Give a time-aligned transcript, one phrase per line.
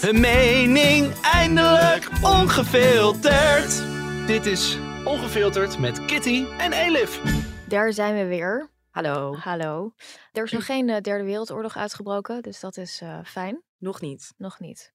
[0.00, 3.82] Hun mening eindelijk ongefilterd.
[4.26, 7.20] Dit is Ongefilterd met Kitty en Elif.
[7.68, 8.70] Daar zijn we weer.
[8.90, 9.34] Hallo.
[9.34, 9.92] Hallo.
[10.32, 13.62] Er is nog geen eh, derde wereldoorlog uitgebroken, dus dat is eh, fijn.
[13.78, 14.34] Nog niet.
[14.36, 14.92] Nog niet.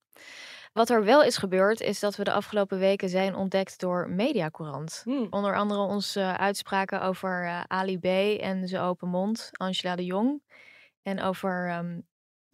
[0.73, 5.01] Wat er wel is gebeurd, is dat we de afgelopen weken zijn ontdekt door Mediacourant.
[5.03, 5.27] Hmm.
[5.29, 8.05] Onder andere onze eh, uitspraken over eh, Ali B.
[8.41, 10.41] en zijn open mond, Angela de Jong.
[11.01, 11.99] En over ehm,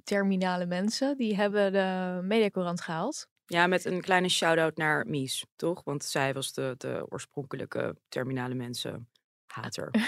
[0.04, 1.18] terminale mensen.
[1.18, 3.28] Die hebben de Mediacourant gehaald.
[3.46, 5.84] Ja, met een kleine shout-out naar Mies, toch?
[5.84, 9.10] Want zij was de, de oorspronkelijke terminale mensen
[9.48, 9.90] hater.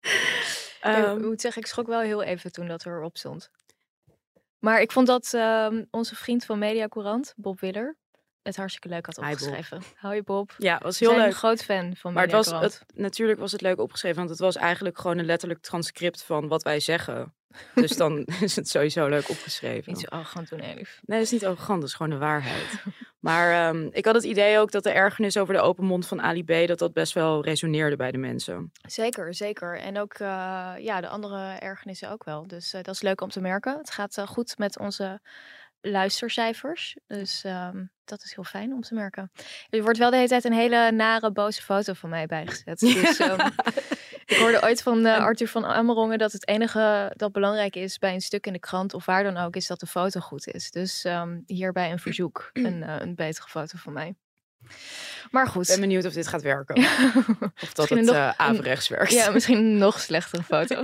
[0.00, 3.50] ik Ehm, moet zeggen, ik schrok wel heel even toen dat erop stond.
[4.58, 7.96] Maar ik vond dat ehm, onze vriend van Mediacourant, Bob Willer,
[8.42, 9.82] het hartstikke leuk had opgeschreven.
[9.96, 10.54] Hoi Bob.
[10.58, 11.36] ja, was heel zijn een leuk.
[11.36, 14.56] groot fan van Maar het was, het, natuurlijk was het leuk opgeschreven, want het was
[14.56, 17.34] eigenlijk gewoon een letterlijk transcript van wat wij zeggen.
[17.74, 19.92] Dus dan is het sowieso leuk opgeschreven.
[19.92, 21.00] Niet zo arrogant doen, Elif.
[21.04, 22.66] Nee, dat is niet arrogant, dat is gewoon de waarheid.
[23.18, 26.22] Maar ehm, ik had het idee ook dat de ergernis over de open mond van
[26.22, 26.66] Ali B...
[26.66, 28.70] dat dat best wel resoneerde bij de mensen.
[28.86, 29.78] Zeker, zeker.
[29.78, 32.46] En ook eh, ja, de andere ergernissen ook wel.
[32.46, 33.78] Dus eh, dat is leuk om te merken.
[33.78, 35.20] Het gaat eh, goed met onze
[35.80, 36.96] luistercijfers.
[37.06, 39.30] Dus ehm, dat is heel fijn om te merken.
[39.70, 42.78] Er wordt wel de hele tijd een hele nare, boze foto van mij bijgezet.
[42.78, 43.48] Dus ehm,
[44.26, 48.14] ik hoorde ooit van eh, Arthur van Amerongen dat het enige dat belangrijk is bij
[48.14, 50.70] een stuk in de krant of waar dan ook, is dat de foto goed is.
[50.70, 54.14] Dus ehm, hierbij een verzoek, een, eh, een betere foto van mij.
[55.30, 55.66] Maar Ik goed.
[55.66, 56.76] ben benieuwd of dit gaat werken.
[57.62, 59.12] Of dat het nog eh averechts werkt.
[59.12, 60.82] Ja, misschien een nog slechtere foto.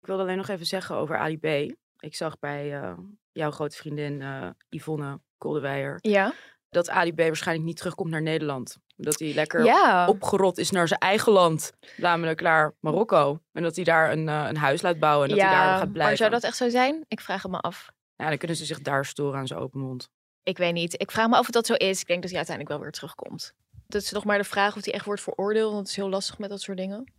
[0.00, 1.74] Ik wilde alleen nog even zeggen over Ali B.
[1.98, 2.94] Ik zag bij
[3.32, 5.98] jouw grote vriendin eh, Yvonne Koldewijer...
[6.00, 6.32] Ja.
[6.68, 8.76] dat Ali B waarschijnlijk niet terugkomt naar Nederland.
[8.96, 10.06] Dat hij lekker Ja.
[10.08, 11.72] opgerot is naar zijn eigen land.
[11.96, 13.40] Namelijk naar Marokko.
[13.52, 15.28] En dat hij daar een, eh, een huis laat bouwen.
[15.28, 15.98] En dat hij daar gaat blijven.
[15.98, 17.04] Maar zou dat echt zo zijn?
[17.08, 17.90] Ik vraag het me af.
[18.16, 20.08] Ja, dan kunnen ze zich daar storen aan zijn open mond.
[20.42, 21.00] Ik weet niet.
[21.00, 22.00] Ik vraag me af of dat zo is.
[22.00, 23.52] Ik denk dat hij uiteindelijk wel weer terugkomt.
[23.86, 25.66] Dat is nog maar de vraag of hij echt wordt veroordeeld.
[25.72, 27.12] Want het is heel lastig met dat soort dingen.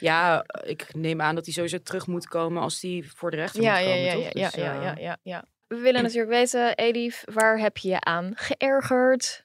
[0.00, 3.62] Ja, ik neem aan dat hij sowieso terug moet komen als hij voor de rechter
[3.62, 4.22] Ja, moet ja, komen, ja, toch?
[4.22, 5.44] ja, ja, Dus, ja, eh, ja, ja, ja.
[5.70, 9.44] We willen natuurlijk weten, Elif, waar heb je je aan geërgerd?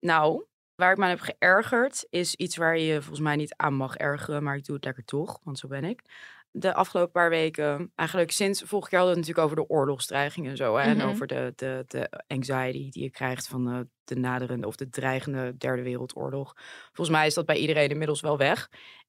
[0.00, 3.74] Nou, waar ik me aan heb geërgerd is iets waar je volgens mij niet aan
[3.74, 6.02] mag ergeren, maar ik doe het lekker toch, want zo ben ik.
[6.50, 10.46] De afgelopen paar weken, eigenlijk sinds vorig jaar hadden we het natuurlijk over de oorlogsdreiging
[10.48, 10.76] en zo.
[10.76, 11.00] Hè, Mhm.
[11.00, 14.88] En over de, de, de anxiety die je krijgt van de, de naderende of de
[14.88, 16.54] dreigende derde wereldoorlog.
[16.92, 18.68] Volgens mij is dat bij iedereen inmiddels wel weg.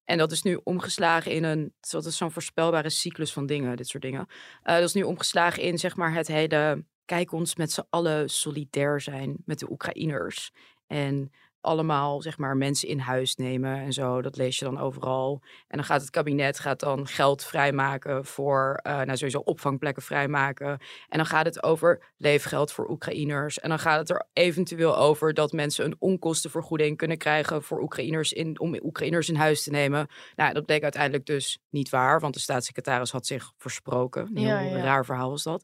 [0.09, 3.87] En dat is nu omgeslagen in een, dat is zo'n voorspelbare cyclus van dingen, dit
[3.87, 4.27] soort dingen.
[4.63, 8.29] Eh, dat is nu omgeslagen in zeg maar het hele, kijk ons met z'n allen
[8.29, 10.51] solidair zijn met de Oekraïners.
[10.87, 11.31] En
[11.61, 14.21] allemaal zeg maar mensen in huis nemen en zo.
[14.21, 15.41] Dat lees je dan overal.
[15.67, 20.69] En dan gaat het kabinet gaat dan geld vrijmaken voor, eh nou sowieso opvangplekken vrijmaken.
[21.09, 23.59] En dan gaat het over leefgeld voor Oekraïners.
[23.59, 28.33] En dan gaat het er eventueel over dat mensen een onkostenvergoeding kunnen krijgen voor Oekraïners
[28.33, 30.07] in, om Oekraïners in huis te nemen.
[30.35, 34.21] Nou, dat bleek uiteindelijk dus niet waar, want de staatssecretaris had zich versproken.
[34.21, 35.63] Een heel Ja, raar verhaal was dat.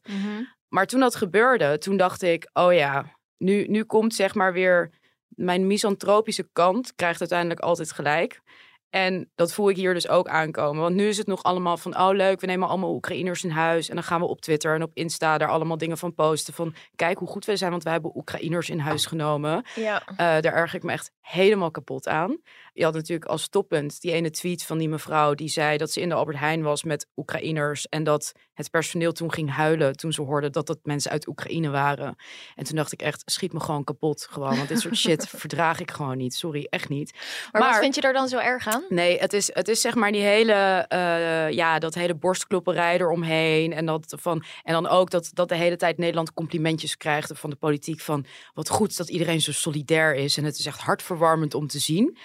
[0.68, 4.90] Maar toen dat gebeurde, toen dacht ik, oh ja, nu, nu komt zeg maar weer
[5.28, 8.40] mijn misantropische kant krijgt uiteindelijk altijd gelijk.
[8.90, 10.82] En dat voel ik hier dus ook aankomen.
[10.82, 13.88] Want nu is het nog allemaal van, oh leuk, we nemen allemaal Oekraïners in huis.
[13.88, 16.54] En dan gaan we op Twitter en op Insta daar allemaal dingen van posten.
[16.54, 19.64] Van, kijk hoe goed we zijn, want wij hebben Oekraïners in huis genomen.
[19.74, 20.02] Ja.
[20.06, 22.40] Eh, daar erger ik me echt helemaal kapot aan.
[22.72, 26.00] Je had natuurlijk als toppunt die ene tweet van die mevrouw die zei dat ze
[26.00, 30.12] in de Albert Heijn was met Oekraïners en dat het personeel toen ging huilen toen
[30.12, 32.16] ze hoorden dat dat mensen uit Oekraïne waren.
[32.54, 35.80] En toen dacht ik echt, schiet me gewoon kapot gewoon, want dit soort shit verdraag
[35.80, 36.34] ik gewoon niet.
[36.34, 37.12] Sorry, echt niet.
[37.52, 38.84] Maar, wat vind je er dan zo erg aan?
[38.88, 43.72] Nee, het is, het is zeg maar die hele, eh, ja, dat hele borstklopperij eromheen.
[43.72, 47.50] En, dat van, en dan ook dat, dat de hele tijd Nederland complimentjes krijgt van
[47.50, 48.00] de politiek.
[48.00, 48.24] Van
[48.54, 50.36] wat goed dat iedereen zo solidair is.
[50.36, 52.16] En het is echt hartverwarmend om te zien.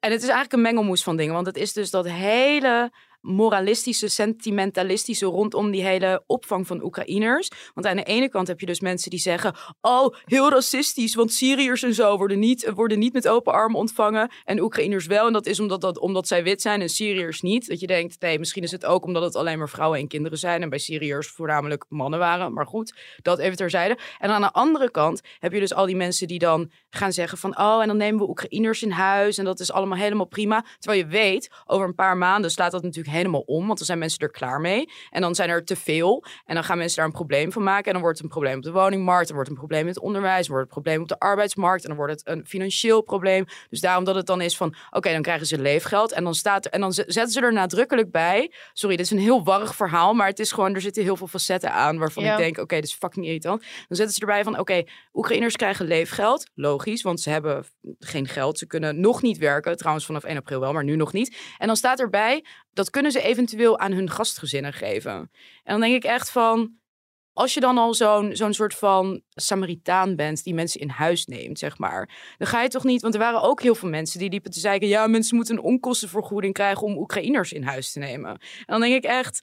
[0.00, 1.34] En het is eigenlijk een mengelmoes van dingen.
[1.34, 2.90] Want het is dus dat hele
[3.26, 7.50] moralistische, sentimentalistische rondom die hele opvang van Oekraïners.
[7.74, 11.32] Want aan de ene kant heb je dus mensen die zeggen: Oh, heel racistisch, want
[11.32, 14.30] Syriërs en zo worden niet, worden niet met open armen ontvangen.
[14.44, 15.26] En Oekraïners wel.
[15.26, 17.68] En dat is omdat, dat, omdat zij wit zijn en Syriërs niet.
[17.68, 20.38] Dat je denkt: nee, misschien is het ook omdat het alleen maar vrouwen en kinderen
[20.38, 20.62] zijn.
[20.62, 22.52] En bij Syriërs voornamelijk mannen waren.
[22.52, 23.98] Maar goed, dat even terzijde.
[24.18, 27.38] En aan de andere kant heb je dus al die mensen die dan gaan zeggen:
[27.38, 29.38] van oh, en dan nemen we Oekraïners in huis.
[29.38, 30.64] En dat is allemaal helemaal prima.
[30.78, 33.66] Terwijl je weet, over een paar maanden slaat dat natuurlijk helemaal om.
[33.66, 34.90] Want dan zijn mensen er klaar mee.
[35.10, 36.24] En dan zijn er te veel.
[36.44, 37.84] En dan gaan mensen daar een probleem van maken.
[37.84, 39.26] En dan wordt het een probleem op de woningmarkt.
[39.26, 40.46] Dan wordt het een probleem in het onderwijs.
[40.46, 41.82] Dan wordt het een probleem op de arbeidsmarkt.
[41.82, 43.44] En dan wordt het een financieel probleem.
[43.68, 46.12] Dus daarom dat het dan is van, oké, dan krijgen ze leefgeld.
[46.12, 48.52] En dan, staat er, en dan zetten ze er nadrukkelijk bij.
[48.72, 50.14] Sorry, dit is een heel warrig verhaal.
[50.14, 51.98] Maar het is gewoon, er zitten heel veel facetten aan.
[51.98, 52.32] Waarvan Ja.
[52.32, 53.60] ik denk, oké, dit is fucking irritant.
[53.60, 54.82] Dan zetten ze erbij van, oké,
[55.12, 56.50] Oekraïners krijgen leefgeld.
[56.54, 57.64] Logisch, want ze hebben
[57.98, 58.58] geen geld.
[58.58, 59.76] Ze kunnen nog niet werken.
[59.76, 61.36] Trouwens, vanaf 1 april wel, maar nu nog niet.
[61.58, 62.44] En dan staat erbij,
[62.76, 65.12] dat kunnen ze eventueel aan hun gastgezinnen geven.
[65.12, 65.30] En
[65.64, 66.78] dan denk ik echt van,
[67.32, 71.58] als je dan al zo'n zo'n soort van Samaritaan bent die mensen in huis neemt,
[71.58, 72.34] zeg maar.
[72.38, 74.60] Dan ga je toch niet, want er waren ook heel veel mensen die liepen te
[74.60, 78.30] zeggen, ja, mensen moeten een onkostenvergoeding krijgen om Oekraïners in huis te nemen.
[78.30, 79.42] En dan denk ik echt,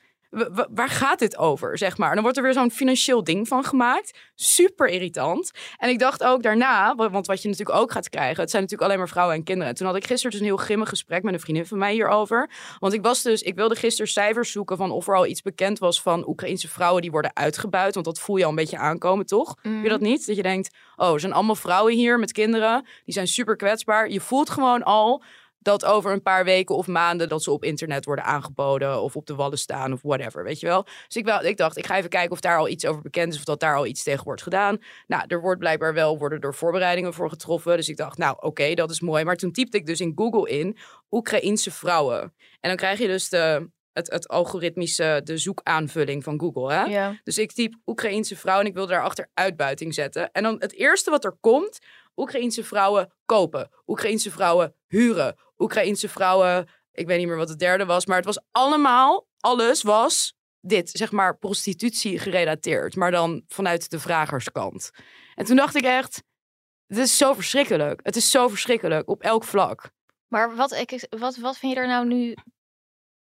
[0.73, 2.13] waar gaat dit over, zeg maar?
[2.13, 4.19] Dan wordt er weer zo'n financieel ding van gemaakt.
[4.35, 5.51] Super irritant.
[5.77, 8.61] En ik dacht ook daarna, wa- want wat je natuurlijk ook gaat krijgen, het zijn
[8.61, 9.69] natuurlijk alleen maar vrouwen en kinderen.
[9.69, 11.93] En toen had ik gisteren dus een heel grimmig gesprek met een vriendin van mij
[11.93, 12.49] hierover.
[12.79, 15.79] Want ik was dus, ik wilde gisteren cijfers zoeken van of er al iets bekend
[15.79, 17.93] was van Oekraïnse vrouwen die worden uitgebuit.
[17.93, 19.55] Want dat voel je al een beetje aankomen, toch?
[19.61, 20.25] Heb je dat niet?
[20.27, 22.85] Dat je denkt, oh, er zijn allemaal vrouwen hier met kinderen.
[23.05, 24.09] Die zijn super kwetsbaar.
[24.09, 25.23] Je voelt gewoon al
[25.63, 29.25] dat over een paar weken of maanden dat ze op internet worden aangeboden of op
[29.25, 30.83] de wallen staan of whatever, weet je wel.
[30.83, 33.33] Dus ik, wel, ik dacht, ik ga even kijken of daar al iets over bekend
[33.33, 34.77] is of dat daar al iets tegen wordt gedaan.
[35.07, 37.77] Nou, er wordt blijkbaar wel, worden er voorbereidingen voor getroffen.
[37.77, 39.23] Dus ik dacht, nou oké, dat is mooi.
[39.23, 40.77] Maar toen typte ik dus in Google in
[41.11, 42.21] Oekraïense vrouwen.
[42.59, 46.83] En dan krijg je dus de, het, het algoritmische, de zoekaanvulling van Google, hè?
[46.83, 47.19] Ja.
[47.23, 50.31] Dus ik typ Oekraïense vrouw en ik wil daarachter uitbuiting zetten.
[50.31, 51.79] En dan het eerste wat er komt,
[52.15, 53.69] Oekraïense vrouwen kopen.
[53.87, 55.35] Oekraïense vrouwen huren.
[55.57, 59.81] Oekraïense vrouwen, ik weet niet meer wat het derde was, maar het was allemaal, alles
[59.81, 62.95] was dit, zeg maar prostitutie gerelateerd.
[62.95, 64.91] Maar dan vanuit de vragerskant.
[65.35, 66.23] En toen dacht ik echt,
[66.87, 67.99] dit is zo verschrikkelijk.
[68.03, 69.89] Het is zo verschrikkelijk op elk vlak.
[70.27, 72.35] Maar wat, ik, wat, wat vind je er nou nu...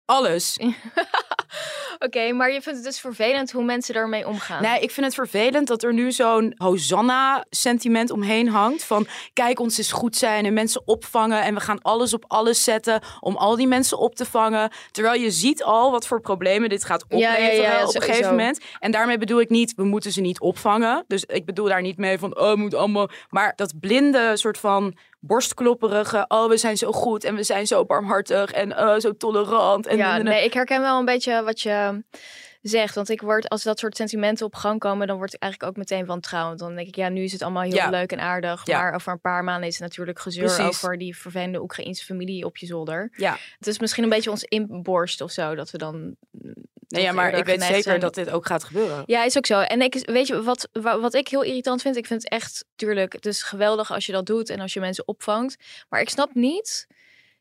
[0.05, 0.57] Alles.
[2.07, 4.63] Oké, maar je vindt het dus vervelend hoe mensen ermee omgaan.
[4.63, 8.85] Nee, ik vind het vervelend dat er nu zo'n Hosanna-sentiment omheen hangt.
[8.85, 11.43] Van kijk, ons is goed zijn en mensen opvangen.
[11.43, 14.71] En we gaan alles op alles zetten om al die mensen op te vangen.
[14.91, 17.87] Terwijl je ziet al wat voor problemen dit gaat Ja, ja, opleveren ja, op een
[17.87, 18.13] sowieso.
[18.13, 18.61] gegeven moment.
[18.79, 21.05] En daarmee bedoel ik niet, we moeten ze niet opvangen.
[21.07, 23.09] Dus ik bedoel daar niet mee van, oh, moet allemaal...
[23.29, 24.97] Maar dat blinde soort van
[25.27, 29.87] borstklopperige, oh, we zijn zo goed en we zijn zo barmhartig en oh, zo tolerant.
[29.87, 32.05] En ja, nee, ik herken wel een beetje wat je
[32.63, 32.95] zegt.
[32.95, 35.79] Want ik word, als dat soort sentimenten op gang komen, dan word ik eigenlijk ook
[35.79, 36.59] meteen wantrouwend.
[36.59, 37.91] Dan denk ik, ja, nu is het allemaal heel Ja.
[37.91, 38.67] leuk en aardig.
[38.67, 38.79] Ja.
[38.81, 40.65] Maar over een paar maanden is het natuurlijk gezeur Precies.
[40.65, 43.13] over die vervelende Oekraïnse familie op je zolder.
[43.17, 43.37] Ja.
[43.59, 46.17] Het is misschien een beetje ons inborst of zo, dat we dan...
[46.89, 49.03] Nee, ja, maar ik weet zeker zijn- dat dit ook gaat gebeuren.
[49.07, 49.61] Ja, is ook zo.
[49.61, 51.97] En ik, weet je wat, wa- wat ik heel irritant vind?
[51.97, 54.81] Ik vind het echt, tuurlijk, het is geweldig als je dat doet en als je
[54.81, 55.57] mensen opvangt.
[55.89, 56.87] Maar ik snap niet.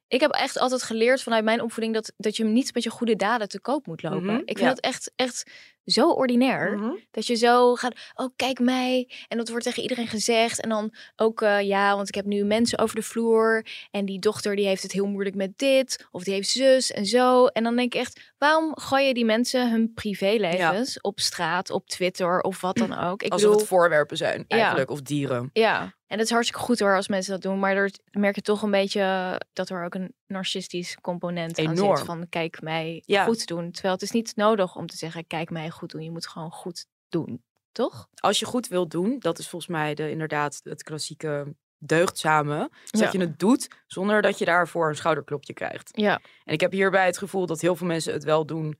[0.07, 3.15] Ik heb echt altijd geleerd vanuit mijn opvoeding dat, dat je niet met je goede
[3.15, 4.23] daden te koop moet lopen.
[4.23, 4.67] Mhm, ik vind ja.
[4.69, 5.43] het echt, echt
[5.85, 6.77] zo ordinair.
[6.77, 6.91] Mhm.
[7.11, 9.09] Dat je zo gaat, oh kijk mij.
[9.27, 10.61] En dat wordt tegen iedereen gezegd.
[10.61, 13.65] En dan ook, eh, ja, want ik heb nu mensen over de vloer.
[13.91, 16.05] En die dochter die heeft het heel moeilijk met dit.
[16.11, 17.45] Of die heeft zus en zo.
[17.45, 21.87] En dan denk ik echt, waarom gooi je die mensen hun privélevens op straat, op
[21.87, 23.23] Twitter of wat dan ook?
[23.23, 24.57] Ik Alsof bedoel, het voorwerpen zijn, Ja.
[24.57, 25.49] eigenlijk, of dieren.
[25.53, 25.93] ja.
[26.07, 27.59] En het is hartstikke goed hoor als mensen dat doen.
[27.59, 31.99] Maar er merk je toch een beetje dat er ook een narcistisch component aan zit.
[31.99, 33.23] Van kijk mij Ja.
[33.23, 33.71] goed doen.
[33.71, 36.03] Terwijl het is niet nodig om te zeggen, kijk mij goed doen.
[36.03, 37.43] Je moet gewoon goed doen.
[37.71, 38.07] Toch?
[38.15, 42.69] Als je goed wilt doen, dat is volgens mij de, inderdaad het klassieke deugdzame.
[42.89, 45.89] Is dat je het doet zonder dat je daarvoor een schouderklopje krijgt.
[45.91, 46.21] Ja.
[46.43, 48.79] En ik heb hierbij het gevoel dat heel veel mensen het wel doen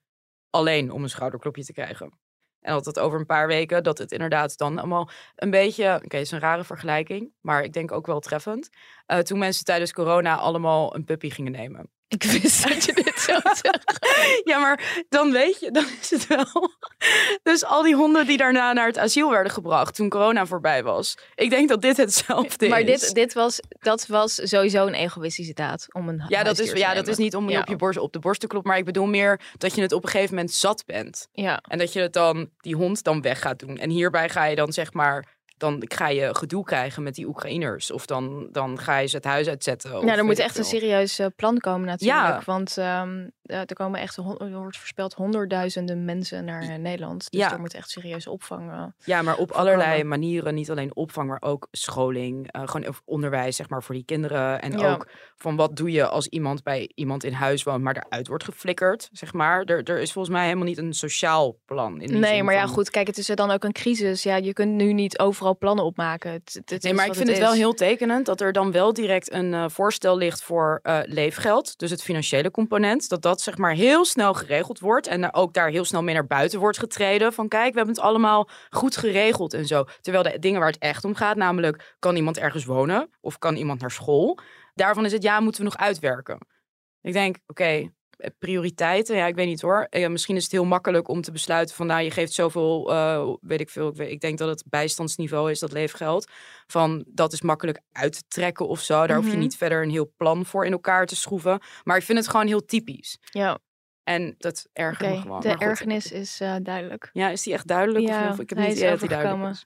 [0.49, 2.23] alleen om een schouderklopje te krijgen.
[2.65, 5.85] En dat het over een paar weken, dat het inderdaad dan allemaal een beetje...
[5.95, 8.69] Oké, het is een rare vergelijking, maar ik denk ook wel treffend.
[9.05, 11.89] Eh, toen mensen tijdens corona allemaal een puppy gingen nemen.
[12.07, 14.41] Ik wist dat je dit zou zeggen.
[14.43, 16.71] Ja, maar dan weet je, dan is het wel.
[17.43, 21.17] Dus al die honden die daarna naar het asiel werden gebracht toen corona voorbij was.
[21.35, 22.99] Ik denk dat dit hetzelfde Maar is.
[23.01, 26.93] dit, dit was, dat was sowieso een egoïstische daad om een ja, dat is, ja,
[26.93, 27.59] dat is niet om je Ja.
[27.61, 28.69] op, je borst, op de borst te kloppen.
[28.71, 31.27] Maar ik bedoel meer dat je het op een gegeven moment zat bent.
[31.31, 33.77] Ja, En dat je het dan, die hond dan weg gaat doen.
[33.77, 37.91] En hierbij ga je dan zeg maar dan ga je gedoe krijgen met die Oekraïners.
[37.91, 40.05] Of dan, dan ga je ze het huis uitzetten.
[40.05, 42.19] Ja, er moet echt een serieus eh, plan komen natuurlijk.
[42.19, 42.41] Ja.
[42.45, 47.31] Want ehm, eh, er komen echt, er wordt voorspeld, honderdduizenden mensen naar eh, Nederland.
[47.31, 47.51] Dus Ja.
[47.51, 48.93] er moet echt serieus opvang.
[49.03, 50.53] Ja, maar op allerlei manieren.
[50.53, 52.49] Niet alleen opvang, maar ook scholing.
[52.51, 54.61] gewoon onderwijs, zeg maar, voor die kinderen.
[54.61, 55.07] En ook
[55.37, 59.09] van wat doe je als iemand bij iemand in huis woont, maar eruit wordt geflikkerd,
[59.11, 59.63] zeg maar.
[59.63, 62.01] Er, er is volgens mij helemaal niet een sociaal plan.
[62.01, 62.89] In Nee, maar ja, van- goed.
[62.89, 64.23] Kijk, het is er dan ook een crisis.
[64.23, 66.31] Ja, je kunt nu niet overal plannen opmaken.
[66.31, 68.93] Het, het, Nee, is maar ik vind het wel heel tekenend dat er dan wel
[68.93, 71.77] direct een eh, voorstel ligt voor eh, leefgeld.
[71.77, 73.09] Dus het financiële component.
[73.09, 75.07] Dat dat zeg maar heel snel geregeld wordt.
[75.07, 77.33] En ook daar heel snel mee naar buiten wordt getreden.
[77.33, 79.83] Van kijk, we hebben het allemaal goed geregeld en zo.
[80.01, 83.09] Terwijl de dingen waar het echt om gaat, namelijk kan iemand ergens wonen?
[83.21, 84.39] Of kan iemand naar school?
[84.73, 86.37] Daarvan is het ja, moeten we nog uitwerken.
[87.01, 87.63] Ik denk, oké,
[88.17, 89.87] eh, prioriteiten, ja, ik weet niet hoor.
[89.89, 93.33] Eh, misschien is het heel makkelijk om te besluiten van, nou, je geeft zoveel, eh,
[93.41, 93.87] weet ik veel.
[93.89, 96.31] Ik, weet, ik denk dat het bijstandsniveau is, dat leefgeld.
[96.67, 99.07] Van, dat is makkelijk uit te trekken of zo.
[99.07, 99.39] Daar hoef je Mhm.
[99.39, 101.59] niet verder een heel plan voor in elkaar te schroeven.
[101.83, 103.17] Maar ik vind het gewoon heel typisch.
[103.31, 103.59] Ja,
[104.03, 105.15] En dat ergert oké.
[105.15, 105.41] me gewoon.
[105.41, 105.61] De goed.
[105.61, 107.09] ergernis is duidelijk.
[107.13, 108.05] Ja, is die echt duidelijk?
[108.07, 108.39] Ja, of niet?
[108.39, 109.65] ik heb niet idee dat die duidelijk is.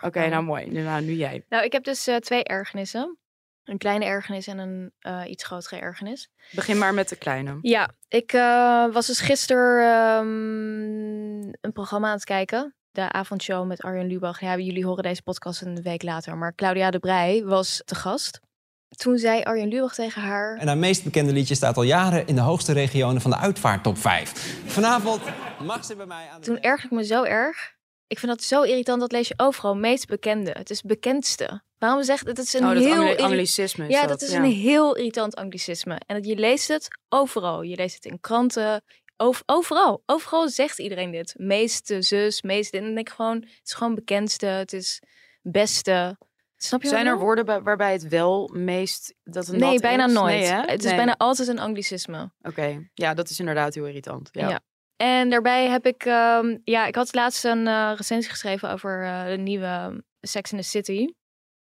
[0.00, 0.66] Oké, nou mooi.
[0.70, 1.44] Nu, nou, nu jij.
[1.48, 3.18] Nou, ik heb dus twee ergernissen.
[3.66, 6.28] Een kleine ergernis en een eh, iets grotere ergernis.
[6.50, 7.58] Begin maar met de kleine.
[7.60, 12.74] Ja, ik eh, was dus gisteren ehm, een programma aan het kijken.
[12.90, 14.40] De avondshow met Arjen Lubach.
[14.40, 16.36] Ja, jullie horen deze podcast een week later.
[16.36, 18.40] Maar Claudia de Brij was te gast.
[18.88, 20.56] Toen zei Arjen Lubach tegen haar...
[20.56, 23.98] En haar meest bekende liedje staat al jaren in de hoogste regionen van de uitvaarttop
[23.98, 24.60] 5.
[24.66, 25.20] Vanavond
[25.62, 26.46] mag ze bij mij aan de...
[26.46, 27.74] Toen erg ik me zo erg.
[28.06, 29.00] Ik vind dat zo irritant.
[29.00, 29.76] Dat lees je overal.
[29.76, 30.50] Meest bekende.
[30.50, 31.62] Het is bekendste.
[31.78, 32.36] Waarom zegt het?
[32.36, 33.16] Het is een oh, dat heel...
[33.16, 34.08] anglicisme is ja, dat.
[34.08, 34.38] dat is ja.
[34.38, 36.00] een heel irritant anglicisme.
[36.06, 37.62] En dat je leest het overal.
[37.62, 38.82] Je leest het in kranten.
[39.16, 40.02] Over, overal.
[40.06, 41.34] Overal zegt iedereen dit.
[41.36, 42.76] Meeste, zus, meeste.
[42.76, 44.46] En dan denk ik gewoon, het is gewoon bekendste.
[44.46, 45.02] Het is
[45.42, 46.16] beste.
[46.56, 50.12] Snap je Zijn er woorden bij- waarbij het wel meest dat een Nee, bijna is?
[50.12, 50.34] nooit.
[50.40, 50.50] Nee?
[50.50, 50.96] Het is Nee.
[50.96, 52.30] bijna altijd een anglicisme.
[52.42, 54.28] Oké, ja, dat is inderdaad heel irritant.
[54.32, 54.48] Ja.
[54.48, 54.60] Ja.
[54.96, 59.26] En daarbij heb ik, ehm, ja, ik had laatst een eh, recensie geschreven over eh,
[59.26, 61.06] de nieuwe Sex in the City.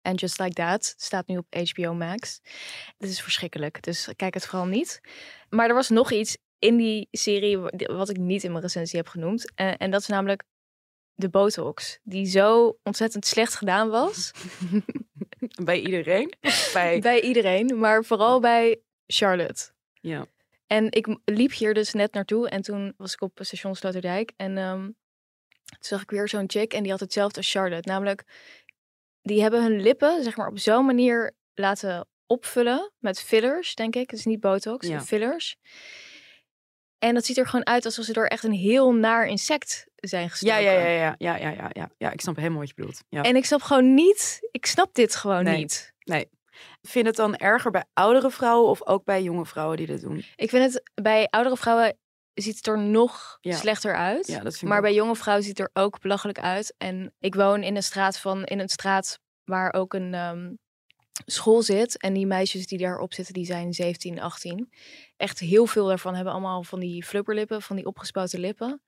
[0.04, 2.40] And Just Like That staat nu op HBO Max.
[2.99, 5.00] Het is verschrikkelijk, dus kijk het vooral niet.
[5.49, 8.99] Maar er was nog iets in die serie wa- wat ik niet in mijn recensie
[8.99, 9.52] heb genoemd.
[9.54, 10.42] Eh, en dat is namelijk
[11.14, 14.30] de botox, die zo ontzettend slecht gedaan was.
[15.64, 16.32] Bij iedereen?
[16.73, 17.00] bij...
[17.11, 19.70] bij iedereen, maar vooral bij Charlotte.
[20.00, 20.26] Ja.
[20.66, 24.32] En ik liep hier dus net naartoe en toen was ik op station Sloterdijk.
[24.37, 24.82] En ehm,
[25.64, 27.88] toen zag ik weer zo'n chick en die had hetzelfde als Charlotte.
[27.88, 28.25] Namelijk,
[29.24, 34.10] die hebben hun lippen zeg maar op zo'n manier laten opvullen met fillers, denk ik.
[34.10, 35.00] Het is niet botox, Ja.
[35.00, 35.56] fillers.
[36.98, 40.22] En dat ziet er gewoon uit alsof ze door echt een heel naar insect zijn
[40.22, 40.62] Ja, gestoken.
[40.62, 41.90] ja, ja, ja, ja, ja, ja, ja.
[41.98, 43.02] Ja, ik snap helemaal wat je bedoelt.
[43.08, 43.22] Ja.
[43.22, 45.56] En ik snap gewoon niet, ik snap dit gewoon Nee.
[45.56, 45.92] niet.
[46.82, 50.24] Vind het dan erger bij oudere vrouwen of ook bij jonge vrouwen die dit doen?
[50.36, 51.96] Ik vind het bij oudere vrouwen
[52.34, 53.56] ziet het er nog Ja.
[53.56, 54.26] slechter uit.
[54.26, 56.74] Ja, maar bij jonge vrouwen ziet het er ook belachelijk uit.
[56.78, 60.52] En ik woon in een straat van in een straat waar ook een ehm,
[61.26, 61.98] school zit.
[61.98, 64.70] En die meisjes die daarop zitten, die zijn 17, 18.
[65.16, 68.82] Echt heel veel daarvan hebben allemaal van die flubberlippen, van die opgespoten lippen.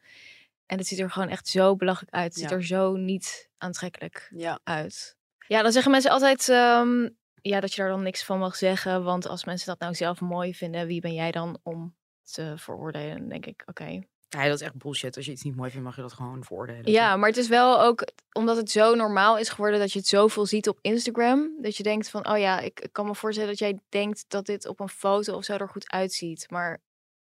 [0.66, 2.24] En het ziet er gewoon echt zo belachelijk uit.
[2.34, 4.58] Het ziet er zo niet aantrekkelijk Ja.
[4.64, 5.16] uit.
[5.48, 7.08] Ja, dan zeggen mensen altijd ehm,
[7.42, 9.02] ja, dat je daar dan niks van mag zeggen.
[9.04, 11.94] Want als mensen dat nou zelf mooi vinden, wie ben jij dan om
[12.33, 13.18] te veroordelen?
[13.18, 14.00] Dan denk ik, oké.
[14.28, 15.16] Ja, dat is echt bullshit.
[15.16, 16.92] Als je iets niet mooi vindt, mag je dat gewoon veroordelen.
[16.92, 20.09] Ja, maar het is wel ook omdat het zo normaal is geworden dat je het
[20.09, 21.56] zoveel ziet op Instagram.
[21.61, 24.47] Dat je denkt van, oh ja, ik, ik kan me voorstellen dat jij denkt dat
[24.47, 26.50] dit op een foto of zo er goed uitziet.
[26.50, 26.83] Maar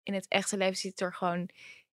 [0.03, 1.49] in het echte leven ziet het er gewoon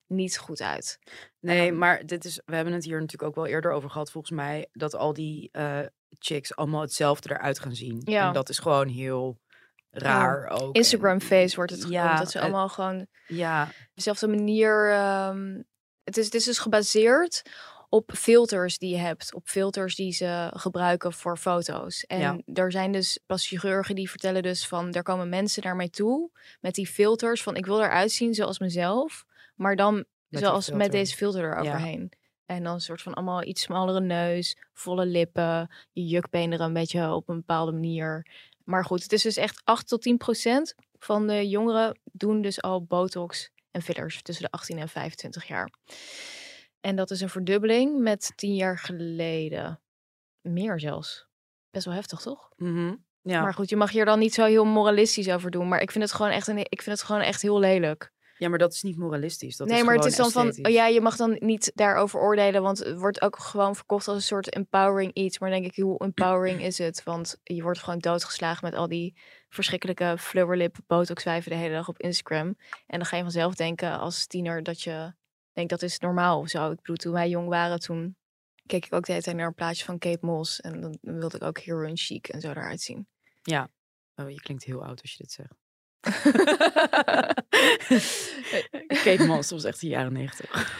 [0.08, 1.00] niet goed uit.
[1.40, 4.34] Nee, maar dit is, we hebben het hier natuurlijk ook wel eerder over gehad, volgens
[4.34, 5.80] mij, dat al die eh,
[6.10, 8.02] chicks allemaal hetzelfde eruit gaan zien.
[8.04, 8.28] Ja.
[8.28, 9.40] En dat is gewoon heel
[9.94, 10.76] raar ook.
[10.76, 12.02] Instagram face wordt het genoemd.
[12.02, 14.92] Ja, dat ze allemaal gewoon Ja, dezelfde manier.
[14.92, 15.62] ehm,
[16.04, 17.42] het, is, het is dus gebaseerd
[17.90, 19.34] op filters die je hebt.
[19.34, 22.04] Op filters die ze gebruiken voor foto's.
[22.06, 22.40] En Ja.
[22.54, 24.94] er zijn dus pas chirurgen die vertellen dus van...
[24.94, 26.32] er komen mensen naar mij toe
[26.62, 27.56] met die filters van...
[27.56, 29.26] ik wil eruit zien zoals mezelf.
[29.56, 32.12] Maar dan zoals met deze filter eroverheen.
[32.46, 37.12] En dan een soort van allemaal iets smallere neus, volle lippen, je jukbeenderen een beetje
[37.14, 38.28] op een bepaalde manier.
[38.63, 42.62] Maar goed, het is dus echt 8 tot 10 procent van de jongeren doen dus
[42.62, 45.70] al botox en fillers tussen de 18 en 25 jaar.
[46.82, 49.82] En dat is een verdubbeling met 10 jaar geleden.
[50.41, 51.27] Meer zelfs.
[51.70, 52.50] Best wel heftig, toch?
[52.55, 53.41] mhm, ja.
[53.41, 55.67] Maar goed, je mag hier dan niet zo heel moralistisch over doen.
[55.67, 58.12] Maar ik vind het gewoon echt, een, ik vind het gewoon echt heel lelijk.
[58.44, 59.58] Ja, maar dat is niet moralistisch.
[59.58, 62.20] Dat nee, is maar het is dan van, oh ja, je mag dan niet daarover
[62.20, 65.40] oordelen, want het wordt ook gewoon verkocht als een soort empowering iets.
[65.40, 67.04] Maar denk ik, hoe empowering is het?
[67.04, 69.18] Want je wordt gewoon doodgeslagen met al die
[69.50, 72.48] verschrikkelijke flubberlip botoxwijven de hele dag op Instagram.
[72.88, 75.14] En dan ga je vanzelf denken als tiener dat je
[75.54, 76.72] denkt dat is normaal of zo.
[76.72, 78.16] Ik bedoel, toen wij jong waren, toen
[78.66, 80.62] keek ik ook de hele tijd naar een plaatje van Kate Moss.
[80.62, 83.08] En dan wilde ik ook heroin chic en zo eruit zien.
[84.16, 85.62] Oh, je klinkt heel oud als je dit zegt.
[89.04, 90.72] Kate Moss was echt de jaren negentig.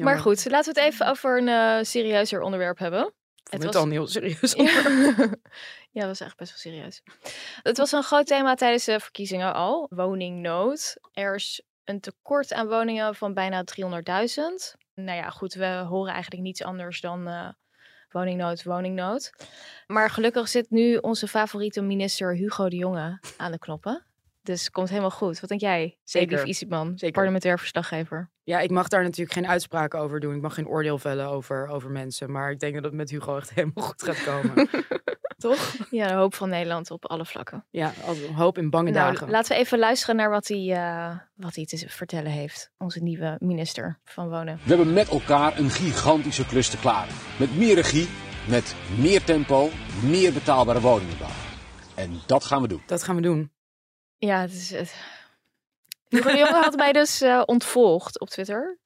[0.00, 3.00] Maar goed, laten we het even over een eh, serieuzer onderwerp hebben.
[3.00, 4.82] Het het was al een heel serieus Ja.
[5.90, 7.02] ja, dat was echt best wel serieus.
[7.62, 9.86] Het was een groot thema tijdens de verkiezingen al.
[9.90, 10.96] Woningnood.
[11.12, 13.82] Er is een tekort aan woningen van bijna 300.000.
[14.94, 17.48] Nou ja, goed, we horen eigenlijk niets anders dan eh,
[18.10, 19.32] woningnood, woningnood.
[19.86, 24.06] Maar gelukkig zit nu onze favoriete minister Hugo de Jonge aan de knoppen.
[24.42, 25.40] Dus komt helemaal goed.
[25.40, 26.30] Wat denk jij, Zeker.
[26.30, 26.46] Zeker.
[26.50, 27.14] Isiman, Zeker.
[27.14, 28.30] parlementair verslaggever?
[28.42, 30.34] Ja, ik mag daar natuurlijk geen uitspraken over doen.
[30.34, 32.32] Ik mag geen oordeel vellen over, over mensen.
[32.32, 34.68] Maar ik denk dat het met Hugo echt helemaal goed gaat komen.
[35.38, 35.76] Toch?
[35.90, 37.66] Ja, de hoop van Nederland op alle vlakken.
[37.70, 37.92] Ja,
[38.34, 39.30] hoop in bange Nou, dagen.
[39.30, 42.70] laten we even luisteren naar wat hij, eh, wat hij te vertellen heeft.
[42.78, 44.56] Onze nieuwe minister van Wonen.
[44.64, 47.14] We hebben met elkaar een gigantische klus te klaren.
[47.38, 48.08] Met meer regie,
[48.48, 49.68] met meer tempo,
[50.02, 51.38] meer betaalbare woningen bouwen.
[51.94, 52.82] En dat gaan we doen.
[52.86, 53.50] Dat gaan we doen.
[54.26, 54.94] Ja, het is het.
[56.08, 58.78] Hugo de Jonge had mij dus eh, ontvolgd op Twitter.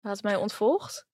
[0.00, 1.06] Hij had mij ontvolgd.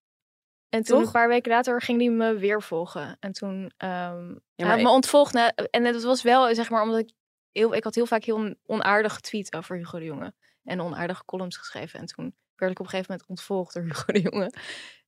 [0.68, 1.06] En toen Toch?
[1.06, 3.16] een paar weken later ging hij me weer volgen.
[3.20, 5.32] En toen ehm hij maar had ik- me ontvolgd.
[5.32, 7.12] Na, en het was wel, zeg maar, omdat ik
[7.52, 10.34] heel, ik had heel vaak heel onaardig getweet over Hugo de Jonge.
[10.64, 12.00] En onaardige columns geschreven.
[12.00, 14.52] En toen werd ik op een gegeven moment ontvolgd door Hugo de Jonge.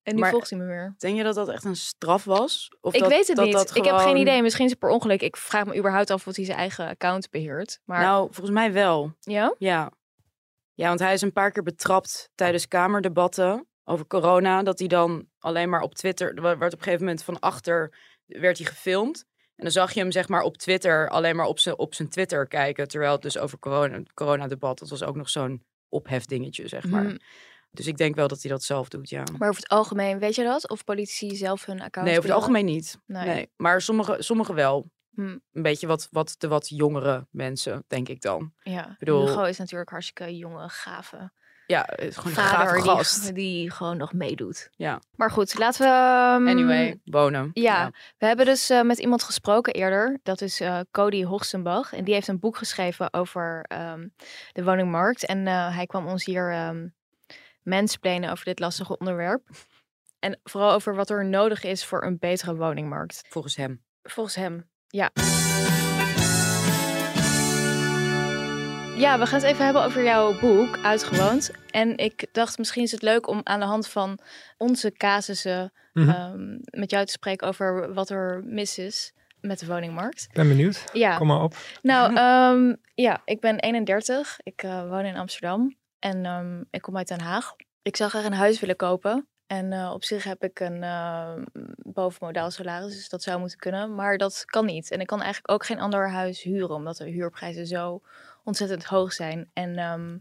[0.02, 0.94] En nu Maar- volgt hij me weer.
[0.98, 2.68] Denk je dat dat echt een straf was?
[2.80, 3.54] Of Ik dat- weet het dat niet.
[3.54, 4.42] dat Ik heb geen idee.
[4.42, 5.22] Misschien is het per ongeluk.
[5.22, 7.80] Ik vraag me überhaupt af of hij zijn eigen account beheert.
[7.84, 9.12] Maar Nou, volgens mij wel.
[9.20, 9.54] ja?
[9.58, 9.92] Ja.
[10.74, 14.62] Ja, want hij is een paar keer betrapt tijdens kamerdebatten over corona.
[14.62, 16.34] Dat hij dan alleen maar op Twitter...
[16.34, 17.94] Er werd op een gegeven moment van achter
[18.26, 19.24] werd hij gefilmd.
[19.56, 22.08] En dan zag je hem zeg maar op Twitter alleen maar op zijn, op zijn
[22.08, 22.88] Twitter kijken.
[22.88, 24.78] Terwijl het dus over corona, coronadebat...
[24.78, 27.02] Dat was ook nog zo'n ophefdingetje, zeg maar.
[27.04, 27.16] Mhm.
[27.70, 29.22] Dus ik denk wel dat hij dat zelf doet, ja.
[29.38, 30.68] Maar over het algemeen, weet je dat?
[30.68, 32.98] Of politici zelf hun account Nee, over het algemeen niet.
[33.06, 33.26] Nee.
[33.26, 33.50] Nee.
[33.56, 34.90] Maar sommige, sommige wel.
[35.14, 35.22] Hm,
[35.52, 38.52] Een beetje wat, wat de wat jongere mensen, denk ik dan.
[38.62, 41.32] ja, bedoel- Hugo is natuurlijk hartstikke jonge, gave
[41.66, 43.34] Ja, het is gewoon een vader die, gast.
[43.34, 44.68] die gewoon nog meedoet.
[44.76, 45.00] Ja.
[45.16, 45.86] Maar goed, laten we...
[45.86, 47.50] ehm, Anyway, wonen.
[47.52, 50.18] Ja, we hebben dus eh, met iemand gesproken eerder.
[50.22, 51.92] Dat is eh, Cody Hoogstenbach.
[51.92, 54.08] En die heeft een boek geschreven over ehm,
[54.52, 55.26] de woningmarkt.
[55.26, 56.86] En eh, hij kwam ons hier ehm
[57.62, 59.42] mansplainen over dit lastige onderwerp.
[60.18, 63.22] En vooral over wat er nodig is voor een betere woningmarkt.
[63.28, 63.82] Volgens hem.
[64.02, 65.10] Volgens hem, ja.
[68.96, 71.50] Ja, we gaan het even hebben over jouw boek, Uitgewoond.
[71.70, 74.18] En ik dacht, misschien is het leuk om aan de hand van
[74.58, 76.08] onze casussen Mhm.
[76.08, 80.22] ehm, met jou te spreken over wat er mis is met de woningmarkt.
[80.28, 80.84] Ik ben benieuwd.
[80.92, 81.56] Ja, Kom maar op.
[81.82, 84.38] nou ehm, ja, ik ben 31.
[84.42, 87.54] Ik eh, woon in Amsterdam en ehm, ik kom uit Den Haag.
[87.82, 89.28] Ik zou graag een huis willen kopen.
[89.46, 91.32] En eh, op zich heb ik een eh
[91.76, 93.94] bovenmodaal salaris, dus dat zou moeten kunnen.
[93.94, 94.90] Maar dat kan niet.
[94.90, 98.00] En ik kan eigenlijk ook geen ander huis huren, omdat de huurprijzen zo
[98.44, 99.50] ontzettend hoog zijn.
[99.52, 100.18] En ehm,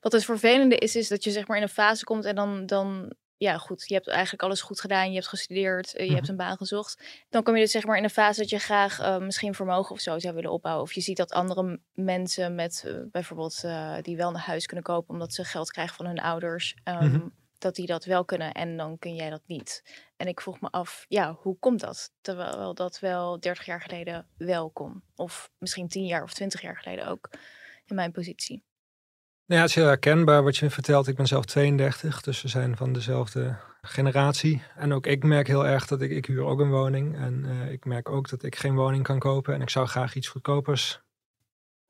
[0.00, 2.66] wat het vervelende is, is dat je zeg maar in een fase komt en dan,
[2.66, 5.08] dan ja goed, je hebt eigenlijk alles goed gedaan.
[5.08, 7.02] Je hebt gestudeerd, eh, je hebt een baan gezocht.
[7.30, 9.94] Dan kom je dus zeg maar in een fase dat je graag eh, misschien vermogen
[9.94, 10.82] of zo zou willen opbouwen.
[10.84, 13.64] Of je ziet dat andere mensen met eh, bijvoorbeeld
[14.02, 16.76] die wel een huis kunnen kopen omdat ze geld krijgen van hun ouders.
[16.84, 17.28] ehm, Mhm.
[17.62, 19.82] Dat die dat wel kunnen en dan kun jij dat niet.
[20.16, 22.12] En ik vroeg me af, ja, hoe komt dat?
[22.20, 25.02] Terwijl dat wel 30 jaar geleden wel kon.
[25.14, 27.30] Of misschien 10 jaar of 20 jaar geleden ook
[27.84, 28.64] in mijn positie.
[29.46, 31.06] Nou ja, het is heel herkenbaar wat je vertelt.
[31.06, 34.62] Ik ben zelf 32, dus we zijn van dezelfde generatie.
[34.76, 37.16] En ook ik merk heel erg dat ik, ik huur ook een woning.
[37.16, 39.54] En eh, ik merk ook dat ik geen woning kan kopen.
[39.54, 41.02] En ik zou graag iets goedkopers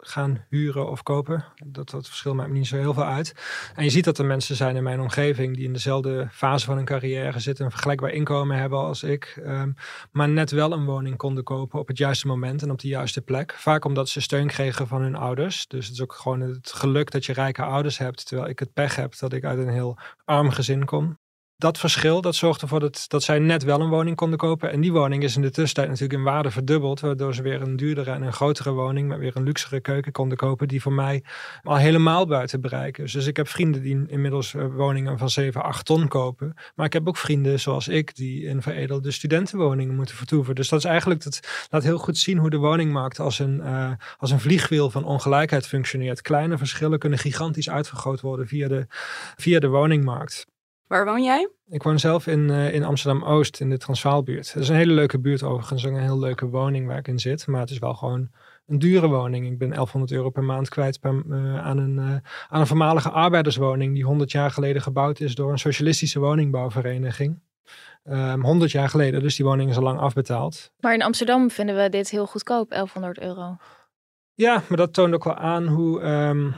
[0.04, 1.44] gaan huren of kopen.
[1.64, 3.34] Dat, dat verschil maakt me niet zo heel veel uit.
[3.74, 6.76] En je ziet dat er mensen zijn in mijn omgeving die in dezelfde fase van
[6.76, 9.72] hun carrière zitten, een vergelijkbaar inkomen hebben als ik, ehm,
[10.10, 13.20] maar net wel een woning konden kopen op het juiste moment en op de juiste
[13.20, 13.54] plek.
[13.58, 15.66] Vaak omdat ze steun kregen van hun ouders.
[15.66, 18.72] Dus het is ook gewoon het geluk dat je rijke ouders hebt, terwijl ik het
[18.72, 21.20] pech heb dat ik uit een heel arm gezin kom.
[21.62, 24.70] Dat verschil, dat zorgt ervoor dat, dat zij net wel een woning konden kopen.
[24.70, 27.00] En die woning is in de tussentijd natuurlijk in waarde verdubbeld.
[27.00, 30.38] Waardoor ze weer een duurdere en een grotere woning met weer een luxere keuken konden
[30.38, 30.68] kopen.
[30.68, 31.24] Die voor mij
[31.62, 33.12] al helemaal buiten bereik is.
[33.12, 36.54] Dus ik heb vrienden die inmiddels eh, woningen van 7, 8 ton kopen.
[36.74, 40.54] Maar ik heb ook vrienden zoals ik die in veredelde studentenwoningen moeten vertoeven.
[40.54, 43.90] Dus dat is eigenlijk, dat laat heel goed zien hoe de woningmarkt als een, uh,
[44.18, 46.20] als een vliegwiel van ongelijkheid functioneert.
[46.20, 48.86] Kleine verschillen kunnen gigantisch uitvergroot worden via de,
[49.36, 50.50] via de woningmarkt.
[50.92, 51.48] Waar woon jij?
[51.68, 54.54] Ik woon zelf in, uh, in Amsterdam-Oost, in de Transvaalbuurt.
[54.54, 57.46] Dat is een hele leuke buurt overigens, een heel leuke woning waar ik in zit.
[57.46, 58.30] Maar het is wel gewoon
[58.66, 59.46] een dure woning.
[59.46, 62.16] Ik ben 1100 euro per maand kwijt per, uh, aan, een, uh,
[62.48, 67.40] aan een voormalige arbeiderswoning die 100 jaar geleden gebouwd is door een socialistische woningbouwvereniging.
[68.04, 70.72] Um, ehm, 100 jaar geleden, dus die woning is al lang afbetaald.
[70.80, 73.56] Maar in Amsterdam vinden we dit heel goedkoop, 1100 euro.
[74.34, 76.54] Ja, maar dat toont ook wel aan hoe, um,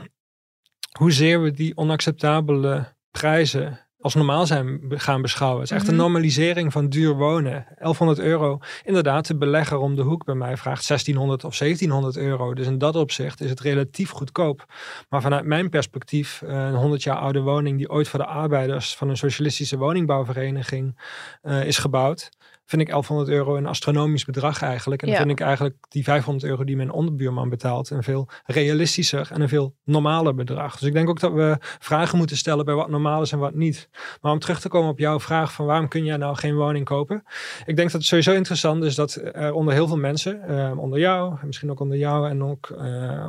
[0.99, 5.61] hoezeer we die onacceptabele prijzen als normaal zijn gaan beschouwen.
[5.61, 6.03] Het is echt een mhm.
[6.03, 7.65] normalisering van duur wonen.
[7.77, 8.59] 1100 euro.
[8.83, 12.53] Inderdaad, de belegger om de hoek bij mij vraagt 1600 of 1700 euro.
[12.53, 14.65] Dus in dat opzicht is het relatief goedkoop.
[15.09, 18.95] Maar vanuit mijn perspectief, eh, een 100 jaar oude woning die ooit voor de arbeiders
[18.95, 20.99] van een socialistische woningbouwvereniging
[21.43, 22.29] uh, is gebouwd
[22.65, 25.01] vind ik 1100 euro een astronomisch bedrag eigenlijk.
[25.01, 29.27] En dan vind ik eigenlijk die 500 euro die mijn onderbuurman betaalt een veel realistischer
[29.31, 30.77] en een veel normaler bedrag.
[30.77, 33.53] Dus ik denk ook dat we vragen moeten stellen bij wat normaal is en wat
[33.53, 33.89] niet.
[34.21, 36.85] Maar om terug te komen op jouw vraag van waarom kun jij nou geen woning
[36.85, 37.23] kopen?
[37.65, 40.99] Ik denk dat het sowieso interessant is dat er onder heel veel mensen, uh, onder
[40.99, 43.27] jou, misschien ook onder jou en ook uh,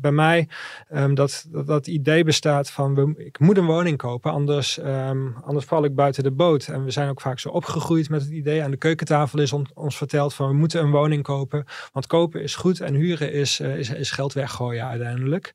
[0.00, 0.48] bij mij,
[0.94, 5.36] um, dat, dat dat idee bestaat van we, ik moet een woning kopen, anders, um,
[5.44, 6.68] anders val ik buiten de boot.
[6.68, 9.96] En we zijn ook vaak zo opgegroeid met het idee aan de keukentafel is ons
[9.96, 11.64] verteld van we moeten een woning kopen.
[11.92, 15.52] Want kopen is goed en huren is, uh, is, is geld weggooien uiteindelijk.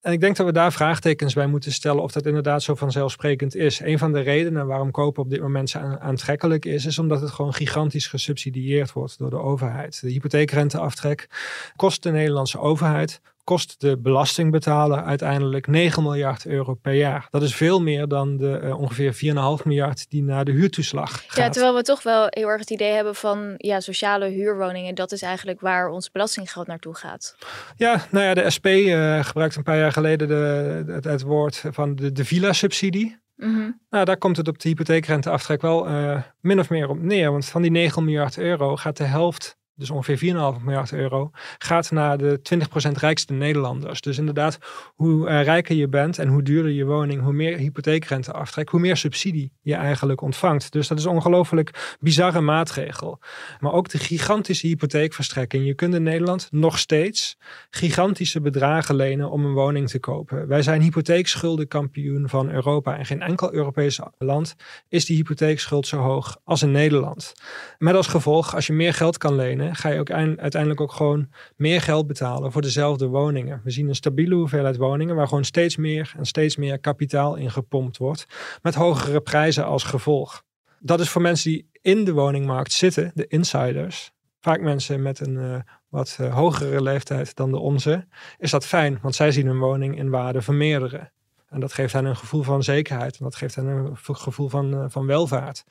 [0.00, 3.54] En ik denk dat we daar vraagtekens bij moeten stellen of dat inderdaad zo vanzelfsprekend
[3.54, 3.80] is.
[3.80, 7.54] Een van de redenen waarom kopen op dit moment aantrekkelijk is, is omdat het gewoon
[7.54, 10.00] gigantisch gesubsidieerd wordt door de overheid.
[10.00, 11.28] De hypotheekrenteaftrek
[11.76, 17.26] kost de Nederlandse overheid kost de belastingbetaler uiteindelijk 9 miljard euro per jaar.
[17.30, 19.14] Dat is veel meer dan de uh, ongeveer
[19.60, 21.36] 4,5 miljard die naar de huurtoeslag gaat.
[21.36, 24.94] Ja, terwijl we toch wel heel erg het idee hebben van ja, sociale huurwoningen.
[24.94, 27.36] Dat is eigenlijk waar ons belastinggeld naartoe gaat.
[27.76, 31.64] Ja, nou ja, de SP uh, gebruikte een paar jaar geleden de, het, het woord
[31.70, 33.18] van de, de villa-subsidie.
[33.36, 37.30] Mm Nou, daar komt het op de hypotheekrenteaftrek wel uh, min of meer op neer.
[37.30, 41.90] Want van die 9 miljard euro gaat de helft dus ongeveer 4,5 miljard euro, gaat
[41.90, 42.40] naar de
[42.88, 44.00] 20% rijkste Nederlanders.
[44.00, 44.58] Dus inderdaad,
[44.94, 48.80] hoe uh, rijker je bent en hoe duurder je woning, hoe meer hypotheekrente aftrekt, hoe
[48.80, 50.72] meer subsidie je eigenlijk ontvangt.
[50.72, 53.18] Dus dat is een ongelooflijk bizarre maatregel.
[53.60, 55.66] Maar ook de gigantische hypotheekverstrekking.
[55.66, 57.36] Je kunt in Nederland nog steeds
[57.70, 60.48] gigantische bedragen lenen om een woning te kopen.
[60.48, 62.96] Wij zijn hypotheekschuldenkampioen van Europa.
[62.98, 64.54] En geen enkel Europees land
[64.88, 67.32] is die hypotheekschuld zo hoog als in Nederland.
[67.78, 71.28] Met als gevolg, als je meer geld kan lenen, ga je ook uiteindelijk ook gewoon
[71.56, 73.60] meer geld betalen voor dezelfde woningen.
[73.64, 77.50] We zien een stabiele hoeveelheid woningen waar gewoon steeds meer en steeds meer kapitaal in
[77.50, 78.26] gepompt wordt,
[78.62, 80.44] met hogere prijzen als gevolg.
[80.80, 85.34] Dat is voor mensen die in de woningmarkt zitten, de insiders, vaak mensen met een
[85.34, 88.06] uh, wat uh, hogere leeftijd dan de onze,
[88.38, 91.12] is dat fijn, want zij zien hun woning in waarde vermeerderen.
[91.48, 93.18] En dat geeft hen een gevoel van zekerheid.
[93.18, 95.64] En dat geeft hen een gevoel van, uh, van welvaart.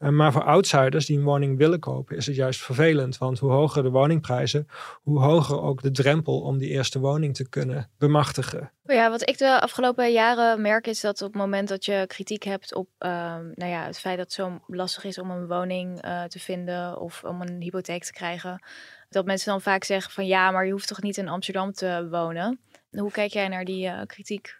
[0.00, 3.18] Uh, maar voor outsiders die een woning willen kopen, is het juist vervelend.
[3.18, 4.66] Want hoe hoger de woningprijzen,
[5.02, 8.72] hoe hoger ook de drempel om die eerste woning te kunnen bemachtigen.
[8.82, 12.42] Ja, wat ik de afgelopen jaren merk is dat op het moment dat je kritiek
[12.42, 13.10] hebt op uh,
[13.54, 17.00] nou ja, het feit dat het zo lastig is om een woning uh, te vinden
[17.00, 18.62] of om een hypotheek te krijgen,
[19.08, 22.08] dat mensen dan vaak zeggen van ja, maar je hoeft toch niet in Amsterdam te
[22.10, 22.60] wonen.
[22.90, 24.56] Hoe kijk jij naar die kritiek?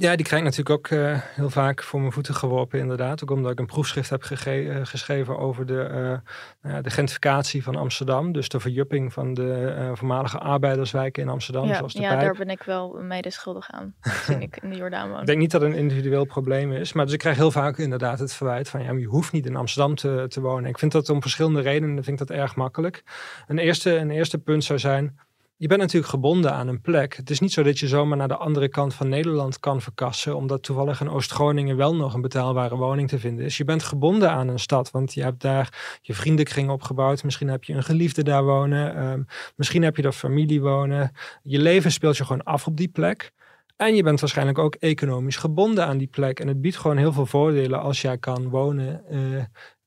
[0.00, 3.22] Ja, die krijg ik natuurlijk ook uh, heel vaak voor mijn voeten geworpen, inderdaad.
[3.22, 6.20] Ook omdat ik een proefschrift heb uh, geschreven over de,
[6.62, 8.32] uh, de gentrificatie van Amsterdam.
[8.32, 12.20] Dus de verjupping van de voormalige arbeiderswijken in Amsterdam, ja, zoals de Ja, Pijp.
[12.20, 13.94] daar ben ik wel mede schuldig aan,
[14.26, 15.20] toen ik in de Jordaan woon.
[15.20, 16.92] Ik denk niet dat het een individueel probleem is.
[16.92, 18.82] Maar dus ik krijg heel vaak inderdaad het verwijt van...
[18.82, 20.70] ja, je hoeft niet in Amsterdam te, te wonen.
[20.70, 23.02] Ik vind dat om verschillende redenen vind ik dat erg makkelijk.
[23.46, 25.18] Een eerste, een eerste punt zou zijn
[25.60, 27.16] je bent natuurlijk gebonden aan een plek.
[27.16, 30.36] Het is niet zo dat je zomaar naar de andere kant van Nederland kan verkassen,
[30.36, 33.56] omdat toevallig in Oost-Groningen wel nog een betaalbare woning te vinden is.
[33.56, 37.24] Je bent gebonden aan een stad, want je hebt daar je vriendenkring opgebouwd.
[37.24, 39.02] Misschien heb je een geliefde daar wonen.
[39.02, 41.12] Um, misschien heb je daar familie wonen.
[41.42, 43.32] Je leven speelt je gewoon af op die plek.
[43.76, 46.40] En je bent waarschijnlijk ook economisch gebonden aan die plek.
[46.40, 49.44] En het biedt gewoon heel veel voordelen als jij kan wonen uh,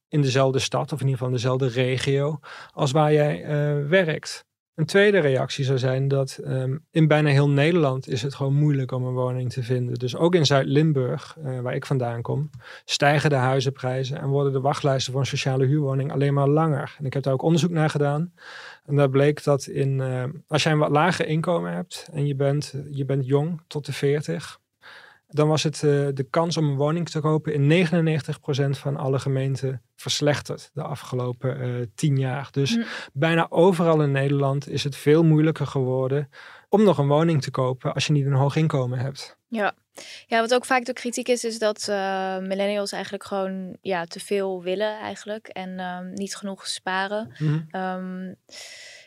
[0.07, 2.39] in dezelfde stad, of in ieder geval in dezelfde regio,
[2.73, 4.45] als waar jij uh, werkt.
[4.75, 8.91] Een tweede reactie zou zijn dat ehm, in bijna heel Nederland is het gewoon moeilijk
[8.91, 9.93] om een woning te vinden.
[9.93, 12.49] Dus ook in Zuid-Limburg, uh, waar ik vandaan kom,
[12.85, 16.95] stijgen de huizenprijzen en worden de wachtlijsten voor een sociale huurwoning alleen maar langer.
[16.99, 18.33] En ik heb daar ook onderzoek naar gedaan.
[18.85, 22.35] En daar bleek dat in, uh, als jij een wat lager inkomen hebt en je
[22.35, 24.59] bent, je bent jong tot de 40,
[25.35, 27.89] dan was het uh, de kans om een woning te kopen in 99%
[28.69, 32.47] van alle gemeenten verslechterd de afgelopen uh, 10 jaar.
[32.51, 32.83] Dus mm.
[33.13, 36.29] bijna overal in Nederland is het veel moeilijker geworden
[36.69, 39.37] om nog een woning te kopen als je niet een hoog inkomen hebt.
[39.47, 39.73] Ja.
[40.27, 44.19] Ja, wat ook vaak de kritiek is, is dat uh, millennials eigenlijk gewoon ja, te
[44.19, 47.33] veel willen eigenlijk en um, niet genoeg sparen.
[47.37, 48.35] Mm um,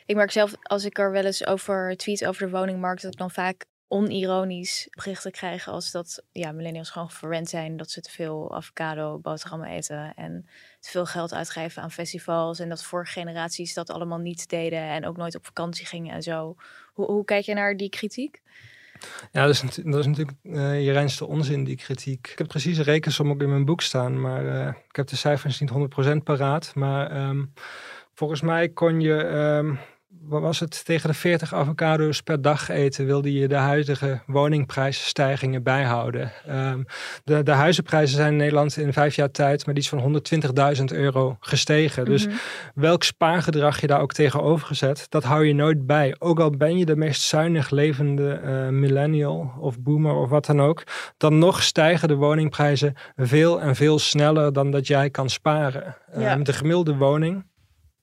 [0.05, 3.19] ik merk zelf, als ik er wel eens over tweet over de woningmarkt, dat ik
[3.19, 8.11] dan vaak onironisch berichten krijgen als dat ja, millennials gewoon verwend zijn dat ze te
[8.11, 10.45] veel avocado boterhammen eten en
[10.79, 15.05] te veel geld uitgeven aan festivals en dat vorige generaties dat allemaal niet deden en
[15.05, 16.55] ook nooit op vakantie gingen en zo.
[16.93, 18.41] Hoe, hoe kijk je naar die kritiek?
[19.31, 22.27] Ja, dat is, dat is natuurlijk uh, je reinste onzin, die kritiek.
[22.31, 25.15] Ik heb precies een rekensom ook in mijn boek staan, maar uh, ik heb de
[25.15, 26.75] cijfers niet 100% paraat.
[26.75, 27.53] Maar um,
[28.13, 29.77] volgens mij kon je wat
[30.21, 36.31] was het, tegen de 40 avocado's per dag eten, wilde je de huidige woningprijsstijgingen bijhouden.
[36.49, 36.85] Um,
[37.23, 40.21] de, de huizenprijzen zijn in Nederland in vijf jaar tijd met iets van
[40.77, 42.05] 120.000 euro gestegen.
[42.05, 42.35] Dus mhm.
[42.75, 46.15] welk spaargedrag je daar ook tegenover gezet, dat hou je nooit bij.
[46.19, 50.61] Ook al ben je de meest zuinig levende uh, millennial of boomer of wat dan
[50.61, 50.83] ook,
[51.17, 55.95] dan nog stijgen de woningprijzen veel en veel sneller dan dat jij kan sparen.
[56.17, 56.33] Ja.
[56.33, 57.45] Um, de gemiddelde woning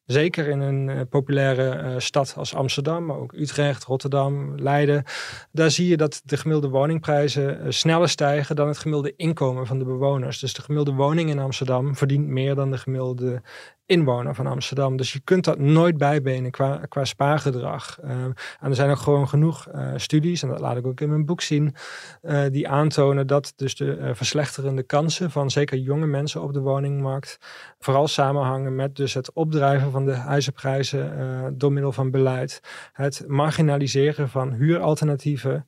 [0.06, 5.04] Zeker in een uh, populaire uh, stad als Amsterdam, maar ook Utrecht, Rotterdam, Leiden.
[5.52, 9.78] Daar zie je dat de gemiddelde woningprijzen uh, sneller stijgen dan het gemiddelde inkomen van
[9.78, 10.38] de bewoners.
[10.38, 13.42] Dus de gemiddelde woning in Amsterdam verdient meer dan de gemiddelde
[13.86, 14.96] inwoner van Amsterdam.
[14.96, 17.98] Dus je kunt dat nooit bijbenen qua, qua spaargedrag.
[18.04, 21.08] Uh, en er zijn ook gewoon genoeg uh, studies, en dat laat ik ook in
[21.08, 21.74] mijn boek zien,
[22.22, 27.38] uh, die aantonen dat dus de verslechterende kansen van zeker jonge mensen op de woningmarkt
[27.78, 32.60] vooral samenhangen met dus het opdrijven van de huizenprijzen door middel van beleid,
[32.92, 35.66] het marginaliseren van huuralternatieven,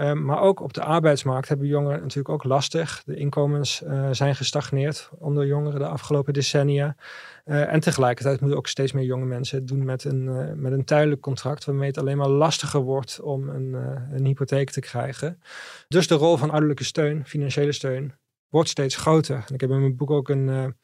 [0.00, 3.02] Um, maar ook op de arbeidsmarkt hebben jongeren natuurlijk ook lastig.
[3.04, 6.96] De inkomens uh, zijn gestagneerd onder jongeren de afgelopen decennia.
[7.44, 10.72] Uh, en tegelijkertijd moeten ook steeds meer jonge mensen het doen met een, uh, met
[10.72, 13.72] een tijdelijk contract, waarmee het alleen maar lastiger wordt om een,
[14.12, 15.40] een hypotheek te krijgen.
[15.88, 18.14] Dus de rol van ouderlijke steun, financiële steun,
[18.48, 19.44] wordt steeds groter.
[19.48, 20.74] En ik heb in mijn boek ook een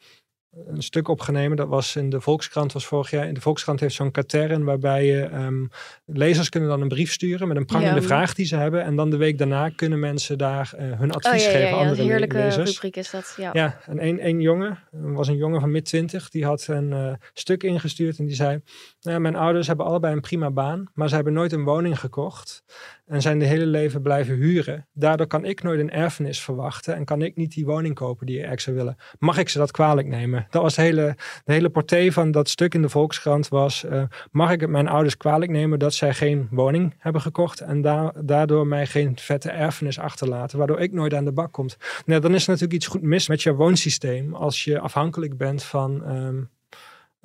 [0.67, 1.57] een stuk opgenomen.
[1.57, 3.27] Dat was in de Volkskrant, was vorig jaar.
[3.27, 5.69] In de Volkskrant heeft zo'n katern waarbij je um,
[6.05, 8.07] lezers kunnen dan een brief sturen met een prangende ja.
[8.07, 8.83] vraag die ze hebben.
[8.83, 11.69] En dan de week daarna kunnen mensen daar uh, hun advies oh, ja, geven.
[11.69, 12.71] Ja, andere een heerlijke lezers.
[12.71, 13.33] rubriek is dat.
[13.37, 16.91] Ja, ja en een, een jongen, was een jongen van mid twintig, die had een
[16.91, 18.61] uh, stuk ingestuurd en die zei:
[19.01, 22.63] nou, Mijn ouders hebben allebei een prima baan, maar ze hebben nooit een woning gekocht
[23.05, 24.87] en zijn de hele leven blijven huren.
[24.93, 28.39] Daardoor kan ik nooit een erfenis verwachten en kan ik niet die woning kopen die
[28.39, 28.97] ik zou willen.
[29.19, 30.47] Mag ik ze dat kwalijk nemen?
[30.49, 31.15] Dat was de hele,
[31.45, 34.87] de hele portée van dat stuk in de Volkskrant was, uh, mag ik het mijn
[34.87, 39.49] ouders kwalijk nemen dat zij geen woning hebben gekocht en da daardoor mij geen vette
[39.49, 41.77] erfenis achterlaten, waardoor ik nooit aan de bak komt.
[42.05, 45.63] Nou, dan is er natuurlijk iets goed mis met je woonsysteem als je afhankelijk bent
[45.63, 46.11] van...
[46.11, 46.49] Um,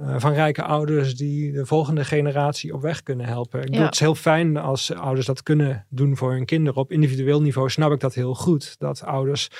[0.00, 3.58] uh, van rijke ouders die de volgende generatie op weg kunnen helpen.
[3.58, 3.70] Ik ja.
[3.70, 6.80] bedoel, het is heel fijn als ouders dat kunnen doen voor hun kinderen.
[6.80, 8.78] Op individueel niveau snap ik dat heel goed.
[8.78, 9.50] Dat ouders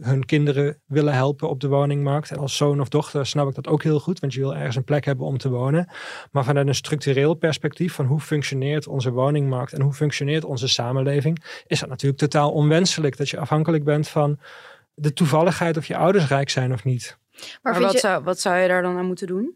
[0.00, 2.30] hun kinderen willen helpen op de woningmarkt.
[2.30, 4.76] En als zoon of dochter snap ik dat ook heel goed, want je wil ergens
[4.76, 5.88] een plek hebben om te wonen.
[6.30, 11.62] Maar vanuit een structureel perspectief van hoe functioneert onze woningmarkt en hoe functioneert onze samenleving,
[11.66, 14.38] is dat natuurlijk totaal onwenselijk dat je afhankelijk bent van
[14.94, 17.18] de toevalligheid of je ouders rijk zijn of niet.
[17.62, 17.98] Maar, maar wat, je...
[17.98, 19.54] zou, wat zou je daar dan aan moeten doen?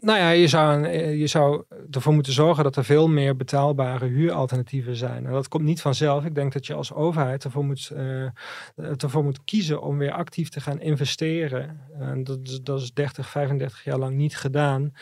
[0.00, 4.96] Nou ja, je zou, je zou ervoor moeten zorgen dat er veel meer betaalbare huuralternatieven
[4.96, 5.26] zijn.
[5.26, 6.24] En dat komt niet vanzelf.
[6.24, 8.28] Ik denk dat je als overheid ervoor moet, uh,
[8.76, 11.80] ervoor moet kiezen om weer actief te gaan investeren.
[11.98, 14.92] En dat, dat is 30, 35 jaar lang niet gedaan.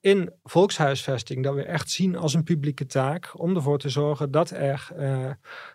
[0.00, 4.50] In volkshuisvesting, dat we echt zien als een publieke taak om ervoor te zorgen dat
[4.50, 5.30] er, uh,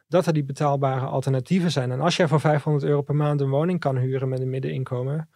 [0.08, 1.92] dat er die betaalbare alternatieven zijn.
[1.92, 5.30] En als jij voor 500 euro per maand een woning kan huren met een middeninkomen,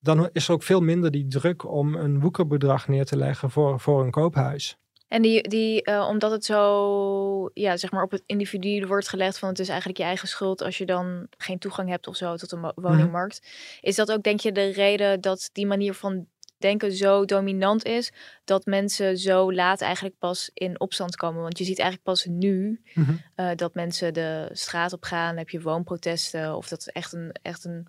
[0.00, 3.80] dan is er ook veel minder die druk om een woekerbedrag neer te leggen voor,
[3.80, 4.76] voor een koophuis.
[5.08, 9.38] En die, die uh, omdat het zo, ja, zeg maar op het individu wordt gelegd
[9.38, 12.36] van het is eigenlijk je eigen schuld als je dan geen toegang hebt of zo
[12.36, 13.40] tot een woningmarkt.
[13.42, 13.48] Mm.
[13.80, 16.26] Is dat ook, denk je, de reden dat die manier van
[16.58, 18.12] denken zo dominant is
[18.44, 21.42] dat mensen zo laat eigenlijk pas in opstand komen.
[21.42, 23.20] Want je ziet eigenlijk pas nu mm -hmm.
[23.36, 27.64] uh, dat mensen de straat op gaan, heb je woonprotesten of dat echt een, echt
[27.64, 27.88] een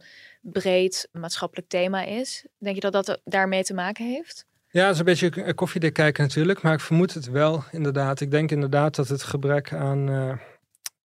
[0.52, 2.46] breed maatschappelijk thema is.
[2.58, 4.46] Denk je dat dat daarmee te maken heeft?
[4.70, 8.20] Ja, het is een beetje k- koffiedik kijken natuurlijk, maar ik vermoed het wel inderdaad.
[8.22, 10.34] Ik denk inderdaad dat het gebrek aan eh,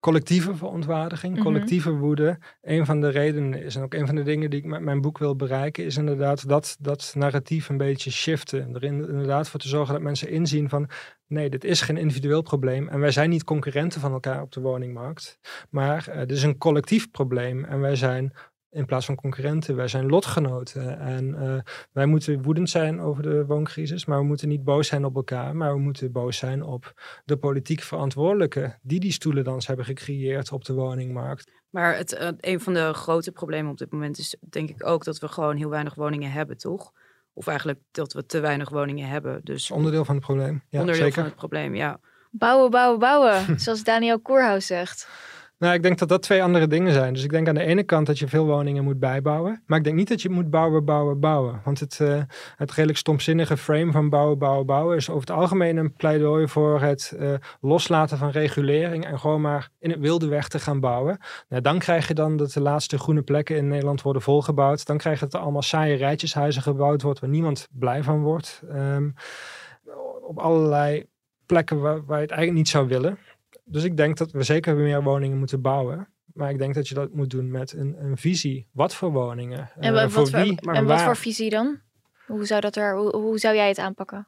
[0.00, 1.42] collectieve verontwaardiging, Mhm.
[1.42, 3.76] collectieve woede, een van de redenen is.
[3.76, 6.48] En ook een van de dingen die ik met mijn boek wil bereiken, is inderdaad
[6.48, 8.74] dat, dat narratief een beetje shiften.
[8.74, 10.88] Er in- inderdaad voor te zorgen dat mensen inzien van,
[11.26, 12.88] nee, dit is geen individueel probleem.
[12.88, 15.38] En wij zijn niet concurrenten van elkaar op de woningmarkt,
[15.70, 17.64] maar eh, dit is een collectief probleem.
[17.64, 18.32] En wij zijn
[18.72, 20.98] in plaats van concurrenten, wij zijn lotgenoten.
[20.98, 25.04] En eh, wij moeten woedend zijn over de wooncrisis, maar we moeten niet boos zijn
[25.04, 26.92] op elkaar, maar we moeten boos zijn op
[27.24, 31.50] de politiek verantwoordelijken die die stoelendans hebben gecreëerd op de woningmarkt.
[31.70, 35.04] Maar het, eh, een van de grote problemen op dit moment is denk ik ook
[35.04, 36.92] dat we gewoon heel weinig woningen hebben, toch?
[37.32, 39.40] Of eigenlijk dat we te weinig woningen hebben.
[39.44, 40.62] Dus onderdeel van het probleem.
[40.68, 41.14] Ja, onderdeel zeker.
[41.14, 42.00] van het probleem, ja.
[42.30, 43.44] Bouwen, bouwen, bouwen.
[43.60, 45.08] zoals Daniel Koerhuis zegt.
[45.62, 47.12] Nou, ik denk dat dat twee andere dingen zijn.
[47.12, 49.62] Dus ik denk aan de ene kant dat je veel woningen moet bijbouwen.
[49.66, 51.60] Maar ik denk niet dat je moet bouwen, bouwen, bouwen.
[51.64, 52.22] Want het, eh,
[52.56, 56.80] het redelijk stomzinnige frame van bouwen, bouwen, bouwen is over het algemeen een pleidooi voor
[56.80, 61.18] het eh, loslaten van regulering en gewoon maar in het wilde weg te gaan bouwen.
[61.48, 64.86] Nou, dan krijg je dan dat de laatste groene plekken in Nederland worden volgebouwd.
[64.86, 68.62] Dan krijg je dat er allemaal saaie rijtjeshuizen gebouwd wordt waar niemand blij van wordt.
[68.68, 69.10] Ehm,
[70.22, 71.04] op allerlei
[71.46, 73.18] plekken waar, waar je het eigenlijk niet zou willen.
[73.72, 76.08] Dus ik denk dat we zeker meer woningen moeten bouwen.
[76.34, 78.66] Maar ik denk dat je dat moet doen met een, een visie.
[78.72, 79.70] Wat voor woningen?
[79.76, 80.60] En, Eh, voor wat, voor, wie?
[80.60, 81.78] en wat voor visie dan?
[82.26, 84.26] Hoe zou, dat er, hoe, hoe zou jij het aanpakken?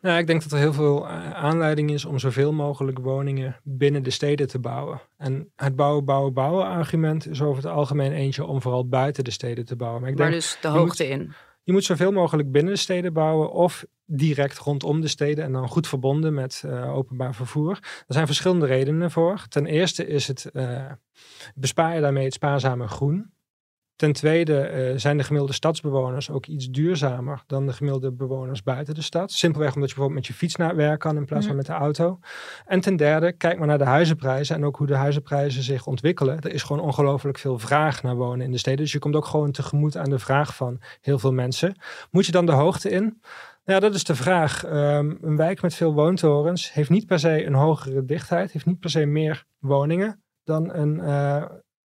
[0.00, 4.02] Nou, ik denk dat er heel veel eh, aanleiding is om zoveel mogelijk woningen binnen
[4.02, 5.00] de steden te bouwen.
[5.16, 9.30] En het bouwen, bouwen, bouwen argument is over het algemeen eentje om vooral buiten de
[9.30, 10.00] steden te bouwen.
[10.00, 11.32] Maar ik Maar denk, dus de moet- hoogte in.
[11.62, 15.68] je moet zoveel mogelijk binnen de steden bouwen of direct rondom de steden en dan
[15.68, 17.78] goed verbonden met eh, openbaar vervoer.
[17.80, 19.46] Er zijn verschillende redenen voor.
[19.48, 20.90] Ten eerste is het eh,
[21.54, 23.32] bespaar je daarmee het spaarzame groen.
[23.96, 28.94] Ten tweede eh, zijn de gemiddelde stadsbewoners ook iets duurzamer dan de gemiddelde bewoners buiten
[28.94, 29.32] de stad.
[29.32, 31.72] Simpelweg omdat je bijvoorbeeld met je fiets naar werk kan in plaats van met de
[31.72, 32.18] auto.
[32.66, 36.40] En ten derde, kijk maar naar de huizenprijzen en ook hoe de huizenprijzen zich ontwikkelen.
[36.40, 38.80] Er is gewoon ongelooflijk veel vraag naar wonen in de steden.
[38.80, 41.76] Dus je komt ook gewoon tegemoet aan de vraag van heel veel mensen.
[42.10, 43.20] Moet je dan de hoogte in?
[43.64, 44.64] Ja, dat is de vraag.
[44.64, 48.78] Ehm, een wijk met veel woontorens heeft niet per se een hogere dichtheid, heeft niet
[48.78, 51.44] per se meer woningen dan een, eh,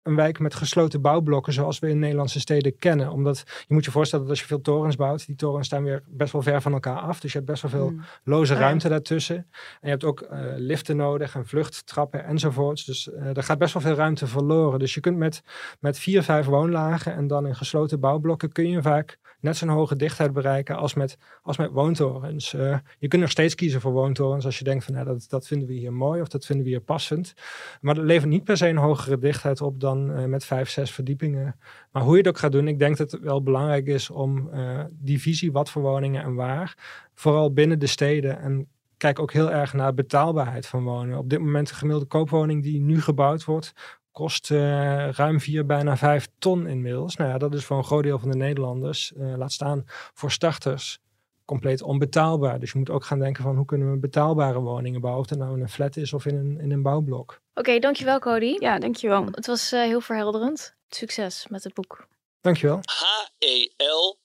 [0.07, 3.11] een wijk met gesloten bouwblokken zoals we in Nederlandse steden kennen.
[3.11, 6.03] Omdat je moet je voorstellen dat als je veel torens bouwt, die torens staan weer
[6.07, 7.21] best wel ver van elkaar af.
[7.21, 8.01] Dus je hebt best wel veel Mm.
[8.25, 8.61] loze ja.
[8.61, 9.37] ruimte daartussen.
[9.37, 9.45] En
[9.81, 12.85] je hebt ook eh, liften nodig en vluchttrappen enzovoorts.
[12.85, 14.79] Dus eh er gaat best wel veel ruimte verloren.
[14.79, 15.43] Dus je kunt met,
[15.81, 19.97] met vier, vijf woonlagen en dan in gesloten bouwblokken kun je vaak net zo'n hoge
[19.97, 22.55] dichtheid bereiken als met, als met woontorens.
[22.55, 25.47] Eh, je kunt nog steeds kiezen voor woontorens als je denkt van nou, dat, dat
[25.47, 27.35] vinden we hier mooi of dat vinden we hier passend.
[27.81, 30.91] Maar dat levert niet per se een hogere dichtheid op dan eh, met vijf, zes
[30.91, 31.57] verdiepingen.
[31.93, 34.49] Maar hoe je het ook gaat doen, ik denk dat het wel belangrijk is om
[34.51, 36.77] eh, die visie wat voor woningen en waar,
[37.15, 41.19] vooral binnen de steden en kijk ook heel erg naar betaalbaarheid van wonen.
[41.19, 43.73] Op dit moment de gemiddelde koopwoning die nu gebouwd wordt,
[44.13, 47.17] kost eh, ruim vier, bijna vijf ton inmiddels.
[47.17, 49.83] Nou ja, dat is voor een groot deel van de Nederlanders, laat staan
[50.15, 51.01] voor starters,
[51.47, 52.61] compleet onbetaalbaar.
[52.61, 55.39] Dus je moet ook gaan denken van hoe kunnen we betaalbare woningen bouwen, of het
[55.39, 57.41] nou in een flat is of in een, in een bouwblok.
[57.55, 58.57] Oké, dankjewel Cody.
[58.59, 59.25] Ja, dankjewel.
[59.31, 60.75] Het was eh, heel verhelderend.
[60.89, 62.07] Succes met het boek.
[62.41, 62.81] Dankjewel.
[62.83, 64.25] H-E-L-D-I-N.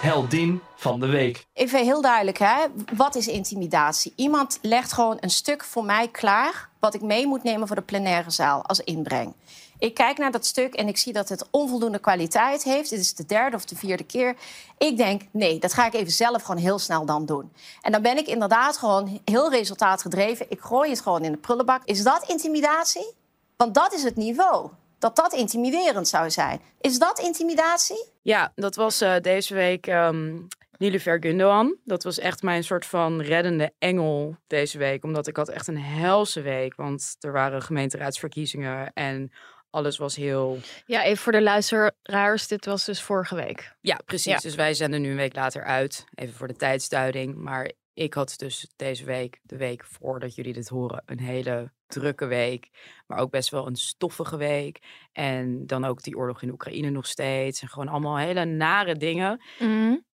[0.00, 1.46] Heldin van de week.
[1.52, 2.66] Even heel duidelijk, hè?
[2.96, 4.12] wat is intimidatie?
[4.16, 6.68] Iemand legt gewoon een stuk voor mij klaar...
[6.80, 9.34] wat ik mee moet nemen voor de plenaire zaal als inbreng.
[9.78, 12.90] Ik kijk naar dat stuk en ik zie dat het onvoldoende kwaliteit heeft.
[12.90, 14.36] Dit is de derde of de vierde keer.
[14.78, 17.52] Ik denk, nee, dat ga ik even zelf gewoon heel snel dan doen.
[17.80, 20.46] En dan ben ik inderdaad gewoon heel resultaatgedreven.
[20.48, 21.82] Ik gooi het gewoon in de prullenbak.
[21.84, 23.12] Is dat intimidatie?
[23.56, 24.70] Want dat is het niveau.
[24.98, 26.60] Dat dat intimiderend zou zijn.
[26.80, 28.04] Is dat intimidatie?
[28.22, 30.36] Ja, dat was eh, deze week ehm
[30.78, 31.76] Nilufer Gundogan.
[31.84, 35.04] Dat was echt mijn soort van reddende engel deze week.
[35.04, 36.74] Omdat ik had echt een helse week.
[36.74, 39.32] Want er waren gemeenteraadsverkiezingen en
[39.78, 40.58] alles was heel...
[40.86, 42.48] Ja, even voor de luisteraars.
[42.48, 43.76] Dit was dus vorige week.
[43.80, 44.32] Ja, precies.
[44.32, 44.38] Ja.
[44.38, 46.04] Dus wij zenden nu een week later uit.
[46.14, 47.34] Even voor de tijdsduiding.
[47.34, 52.26] Maar ik had dus deze week, de week voordat jullie dit horen, een hele drukke
[52.26, 52.70] week.
[53.06, 54.78] Maar ook best wel een stoffige week.
[55.12, 57.62] En dan ook die oorlog in Oekraïne nog steeds.
[57.62, 59.42] En gewoon allemaal hele nare dingen.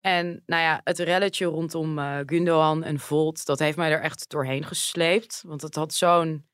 [0.01, 4.65] En nou ja, het relletje rondom Gundogan en Volt, dat heeft mij er echt doorheen
[4.65, 5.43] gesleept.
[5.47, 6.47] Want het had zo'n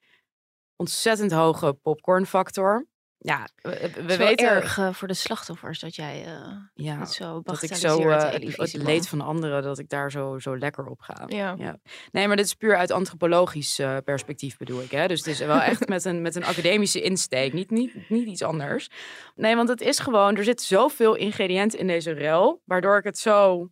[0.77, 2.87] ontzettend hoge popcornfactor.
[3.23, 6.53] Ja, we, we Het is wel weten erg eh, voor de slachtoffers dat jij eh
[6.75, 10.39] ja, het zo dat ik zo eh, het- leed van anderen, dat ik daar zo,
[10.39, 11.25] zo lekker op ga.
[11.29, 11.79] Ja.
[12.13, 14.91] Nee, maar dit is puur uit antropologisch perspectief bedoel ik.
[14.91, 15.07] Hè?
[15.07, 18.43] Dus het is wel echt met een, met een academische insteek, niet, niet, niet iets
[18.43, 18.89] anders.
[19.35, 23.19] Nee, want het is gewoon, er zit zoveel ingrediënten in deze rel, waardoor ik het
[23.19, 23.71] zo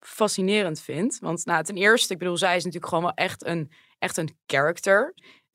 [0.00, 1.18] fascinerend vind.
[1.20, 4.38] Want nou, ten eerste, ik bedoel, zij is natuurlijk gewoon wel echt een, echt een
[4.46, 5.14] character.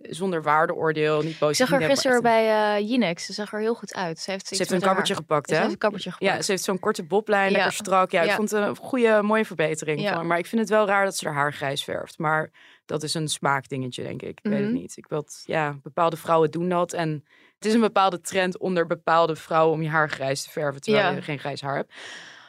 [0.10, 1.58] Zonder waardeoordeel, niet Ik positief.
[1.58, 3.26] zag haar niet negatief, gisteren bij eh Jinex.
[3.26, 4.20] Ze zag er heel goed uit.
[4.20, 5.60] Ze heeft, Ze heeft een kappertje haar- gepakt, Ze hè?
[5.60, 6.32] heeft een kappertje gepakt.
[6.36, 7.56] Ja, ze heeft zo'n korte boblijn, Ja.
[7.56, 8.12] lekker strak.
[8.12, 10.02] Ja, ik vond het een goede, mooie verbetering.
[10.02, 10.14] Ja.
[10.14, 10.28] van.
[10.28, 12.18] Maar ik vind het wel raar dat ze haar haar grijs verft.
[12.18, 12.52] Maar
[12.86, 14.30] dat is een smaakdingetje, denk ik.
[14.30, 14.74] Ik weet het Mhm.
[14.78, 14.98] niet.
[14.98, 16.94] Ik wil ja, bepaalde vrouwen doen dat.
[16.94, 17.26] En
[17.56, 21.14] het is een bepaalde trend onder bepaalde vrouwen om je haar grijs te verven, terwijl
[21.16, 21.94] je geen grijs haar hebt.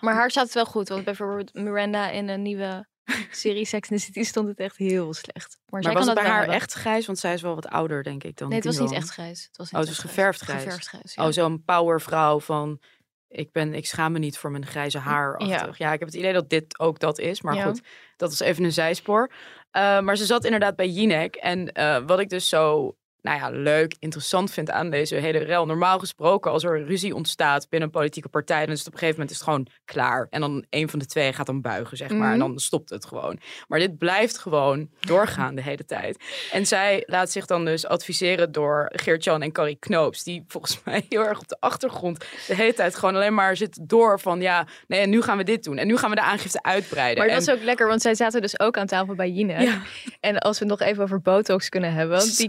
[0.01, 0.89] Maar haar staat het wel goed.
[0.89, 2.87] Want bijvoorbeeld Miranda in een nieuwe
[3.31, 5.59] serie Sex and the City stond het echt heel slecht.
[5.69, 6.57] Maar, zij Maar was kan het bij haar hebben.
[6.57, 7.07] echt grijs?
[7.07, 9.45] Want zij is wel wat ouder, denk ik, dan Nee, het was niet echt grijs.
[9.45, 10.63] Het was Oh, het was geverfd grijs.
[10.63, 11.27] Geverfd grijs, ja.
[11.27, 12.81] Oh, zo'n powervrouw van...
[13.29, 15.45] Ik, ben, ik schaam me niet voor mijn grijze haar.
[15.45, 15.69] Ja.
[15.77, 17.43] ja, ik heb het idee dat dit ook dat is.
[17.43, 17.65] Maar Ja.
[17.65, 17.83] goed,
[18.17, 19.31] dat is even een zijspoor.
[19.77, 21.35] Uh, maar ze zat inderdaad bij Jinek.
[21.35, 25.67] En uh, wat ik dus zo nou ja, leuk, interessant vind aan deze hele rel.
[25.67, 28.99] Normaal gesproken, als er ruzie ontstaat binnen een politieke partij, dan is het op een
[28.99, 30.27] gegeven moment is het gewoon klaar.
[30.31, 32.19] En dan een van de twee gaat dan buigen, zeg maar.
[32.19, 32.33] Mhm.
[32.33, 33.39] En dan stopt het gewoon.
[33.69, 36.25] Maar dit blijft gewoon doorgaan de hele tijd.
[36.53, 41.07] En zij laat zich dan dus adviseren door Geert-Jan en Carrie Knoops, die volgens mij
[41.09, 44.67] heel erg op de achtergrond de hele tijd gewoon alleen maar zit door van ja,
[44.87, 45.77] nee, en nu gaan we dit doen.
[45.77, 47.19] En nu gaan we de aangifte uitbreiden.
[47.19, 47.55] Maar dat en...
[47.55, 49.61] is ook lekker, want zij zaten dus ook aan tafel bij Jinek.
[49.61, 49.83] Ja.
[50.21, 52.49] En als we nog even over botox kunnen hebben, want die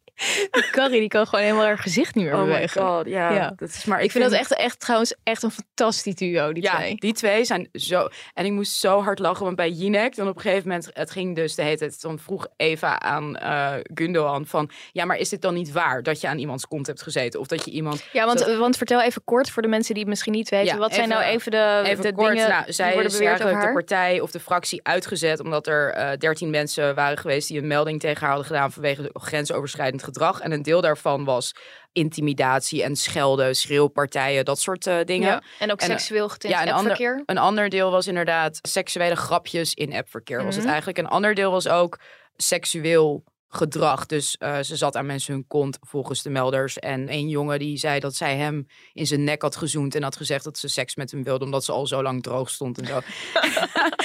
[0.51, 2.81] die Carrie die kan gewoon helemaal haar gezicht niet meer Oh my bewegen.
[2.81, 3.33] god, ja.
[3.33, 3.53] Ja.
[3.55, 6.75] Dat is, maar Ik vind dat echt, echt trouwens echt een fantastisch duo, die ja,
[6.75, 6.95] twee.
[6.95, 8.07] die twee zijn zo...
[8.33, 10.89] En ik moest zo hard lachen, want bij Jinek, dan op een gegeven moment...
[10.93, 12.01] Het ging dus de hele tijd...
[12.01, 14.69] Dan vroeg Eva aan eh Gundogan van...
[14.91, 17.39] Ja, maar is dit dan niet waar dat je aan iemands kont hebt gezeten?
[17.39, 18.03] Of dat je iemand...
[18.13, 20.73] Ja, want, zo- want vertel even kort voor de mensen die het misschien niet weten.
[20.73, 23.37] Ja, wat zijn nou even de, Even de kort, dingen nou, die zij worden beweerd
[23.37, 25.39] de partij of de fractie uitgezet...
[25.39, 28.71] omdat er dertien mensen waren geweest die een melding tegen haar hadden gedaan...
[28.71, 30.09] vanwege grensoverschrijdend gedrag.
[30.39, 31.51] En een deel daarvan was
[31.91, 35.27] intimidatie en schelden, schreeuwpartijen, dat soort eh, dingen.
[35.27, 37.11] Ja, en ook En, eh, seksueel getint een appverkeer.
[37.11, 40.43] ander, een ander deel was inderdaad seksuele grapjes in appverkeer.
[40.43, 40.71] Was het Mhm.
[40.73, 40.97] eigenlijk.
[40.97, 41.99] Een ander deel was ook
[42.35, 44.05] seksueel gedrag.
[44.05, 46.79] Dus eh, ze zat aan mensen hun kont volgens de melders.
[46.79, 50.15] En een jongen die zei dat zij hem in zijn nek had gezoend en had
[50.15, 52.85] gezegd dat ze seks met hem wilde omdat ze al zo lang droog stond en
[52.85, 52.99] zo.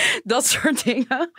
[0.24, 1.30] dat soort dingen.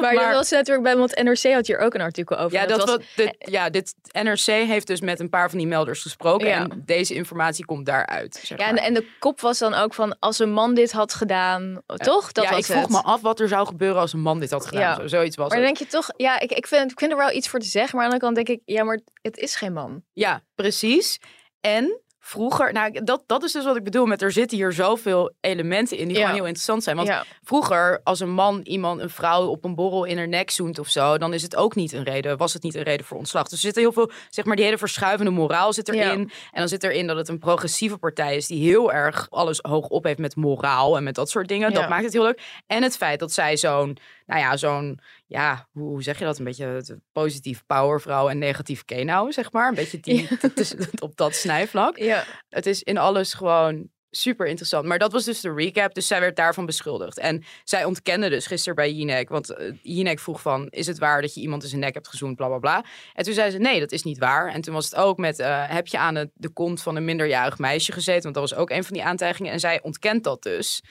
[0.00, 2.58] Maar, dat was natuurlijk bij, want NRC had hier ook een artikel over.
[2.58, 5.66] Ja, dat was, wat, dit, ja, dit NRC heeft dus met een paar van die
[5.66, 6.48] melders gesproken.
[6.48, 6.58] Ja.
[6.58, 8.40] En deze informatie komt daaruit.
[8.42, 8.74] Zeg ja, maar.
[8.74, 12.32] en, en de kop was dan ook van als een man dit had gedaan, toch?
[12.32, 12.90] Dat ja, was ik vroeg het.
[12.90, 14.80] me af wat er zou gebeuren als een man dit had gedaan.
[14.82, 14.94] Ja.
[14.94, 15.66] Zo, zoiets was Maar het.
[15.66, 17.96] denk je toch, ja, ik, ik, vind, ik vind er wel iets voor te zeggen,
[17.96, 20.02] maar aan de andere kant denk ik, ja, maar het is geen man.
[20.12, 21.18] Ja, precies.
[21.60, 25.32] En vroeger, nou, dat, dat is dus wat ik bedoel met er zitten hier zoveel
[25.40, 26.22] elementen in die Ja.
[26.22, 26.96] gewoon heel interessant zijn.
[26.96, 27.24] Want ja.
[27.42, 30.88] vroeger, als een man iemand, een vrouw op een borrel in haar nek zoent of
[30.88, 33.42] zo, dan is het ook niet een reden, was het niet een reden voor ontslag.
[33.42, 36.18] Dus er zit heel veel, zeg maar, die hele verschuivende moraal zit erin.
[36.18, 36.34] Ja.
[36.50, 39.86] En dan zit erin dat het een progressieve partij is die heel erg alles hoog
[39.86, 41.72] op heeft met moraal en met dat soort dingen.
[41.72, 42.42] Dat maakt het heel leuk.
[42.66, 46.38] En het feit dat zij zo'n, nou ja, zo'n, ja, hoe zeg je dat?
[46.38, 49.68] Een beetje positief powervrouw en negatief kenau, zeg maar.
[49.68, 50.28] Een beetje die,
[51.06, 51.98] op dat snijvlak.
[51.98, 52.24] Ja.
[52.48, 54.84] Het is in alles gewoon super interessant.
[54.84, 55.94] Maar dat was dus de recap.
[55.94, 57.18] Dus zij werd daarvan beschuldigd.
[57.18, 59.28] En zij ontkende dus gisteren bij Jinek.
[59.28, 62.08] Want eh, Jinek vroeg van, is het waar dat je iemand in zijn nek hebt
[62.08, 62.36] gezoend?
[62.36, 62.84] Bla, bla, bla.
[63.14, 64.52] En toen zei ze, nee, dat is niet waar.
[64.52, 67.04] En toen was het ook met, eh, heb je aan het, de kont van een
[67.04, 68.22] minderjarig meisje gezeten?
[68.22, 69.52] Want dat was ook een van die aantijgingen.
[69.52, 70.82] En zij ontkent dat dus.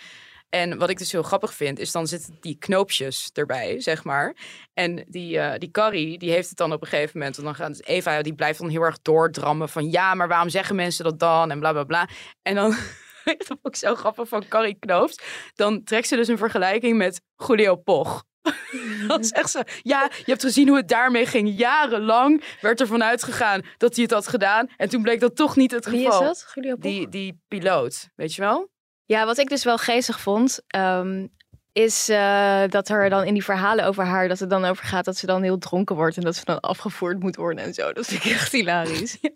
[0.51, 4.35] En wat ik dus heel grappig vind, is dan zitten die knoopjes erbij, zeg maar.
[4.73, 7.37] En die, eh, die Carrie, die heeft het dan op een gegeven moment.
[7.37, 9.89] En dan gaat dus Eva, die blijft dan heel erg doordrammen van...
[9.89, 11.51] ja, maar waarom zeggen mensen dat dan?
[11.51, 12.07] En bla, bla, bla.
[12.41, 12.69] En dan,
[13.23, 15.19] dat vond ik zo grappig van Carrie Knoops.
[15.55, 18.23] Dan trekt ze dus een vergelijking met Julio Poch.
[19.07, 21.57] Dan zegt ze, ja, je hebt gezien hoe het daarmee ging.
[21.57, 24.67] Jarenlang werd er vanuit gegaan dat hij het had gedaan.
[24.77, 26.21] En toen bleek dat toch niet het Wie geval.
[26.21, 26.51] is dat?
[26.53, 26.81] Julio Poch?
[26.81, 28.69] Die, die piloot, weet je wel?
[29.11, 31.27] Ja, wat ik dus wel geestig vond, ehm,
[31.71, 35.05] is eh, dat er dan in die verhalen over haar, dat het dan over gaat
[35.05, 37.93] dat ze dan heel dronken wordt en dat ze dan afgevoerd moet worden en zo.
[37.93, 39.17] Dat vind ik echt hilarisch.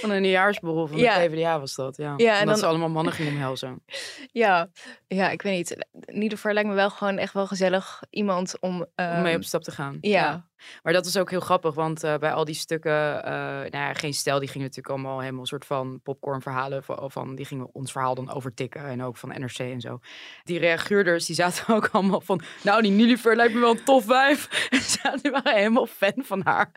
[0.00, 1.18] Van een nieuwjaarsborrel van Ja.
[1.18, 2.14] de PvdA was dat, ja.
[2.16, 3.82] Ja, en dat dan- ze allemaal mannen gingen omhelzen.
[4.32, 4.68] Ja,
[5.06, 5.86] ja, ik weet niet.
[6.04, 8.74] In ieder geval lijkt me wel gewoon echt wel gezellig iemand om...
[8.76, 9.98] om ehm, mee op stap te gaan.
[10.00, 10.46] ja.
[10.82, 13.94] Maar dat is ook heel grappig, want eh, bij al die stukken, eh, nou ja,
[13.94, 17.44] geen stijl, die gingen natuurlijk allemaal helemaal een soort van popcorn verhalen van, van, die
[17.44, 19.98] gingen ons verhaal dan overtikken en ook van NRC en zo.
[20.44, 24.06] Die reageerders, die zaten ook allemaal van, nou die Nilifer lijkt me wel een tof
[24.06, 24.48] wijf.
[24.70, 26.72] En ze die waren helemaal fan van haar.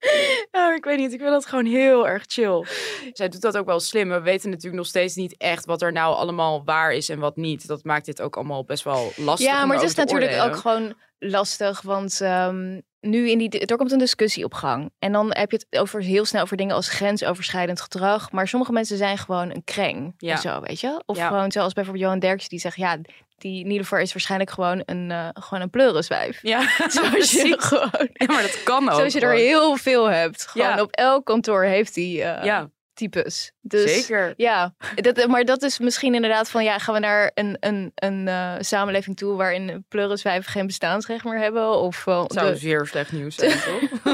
[0.52, 2.66] Ja, ik weet niet, ik vind dat gewoon heel erg chill.
[3.12, 4.08] Zij doet dat ook wel slim.
[4.08, 7.36] We weten natuurlijk nog steeds niet echt wat er nou allemaal waar is en wat
[7.36, 7.66] niet.
[7.66, 9.48] Dat maakt dit ook allemaal best wel lastig.
[9.48, 10.94] Ja, maar het is natuurlijk ook gewoon
[11.24, 14.90] lastig, want ehm, nu in die, er komt een discussie op gang.
[14.98, 18.32] En dan heb je het over, heel snel over dingen als grensoverschrijdend gedrag.
[18.32, 20.36] Maar sommige mensen zijn gewoon een kreng Ja.
[20.36, 21.02] zo, weet je?
[21.06, 21.26] Of Ja.
[21.28, 22.96] gewoon zoals bijvoorbeeld Johan Derksen die zegt, ja,
[23.38, 26.38] die Niedervoor is waarschijnlijk gewoon een, eh gewoon een pleuriswijf.
[26.42, 28.94] Ja, Zoals je, gewoon, Ja, maar dat kan ook.
[28.94, 30.46] zoals je er heel veel hebt.
[30.46, 30.82] Gewoon Ja.
[30.82, 32.70] op elk kantoor heeft die eh, Ja,
[33.00, 33.52] types.
[33.60, 34.34] Dus, zeker.
[34.36, 38.28] Ja, dat, maar dat is misschien inderdaad van ja, gaan we naar een, een, een
[38.28, 41.70] eh, samenleving toe waarin pleuriswijven geen bestaansrecht meer hebben?
[41.78, 43.58] Of eh, Dat zou de- zeer slecht nieuws zijn,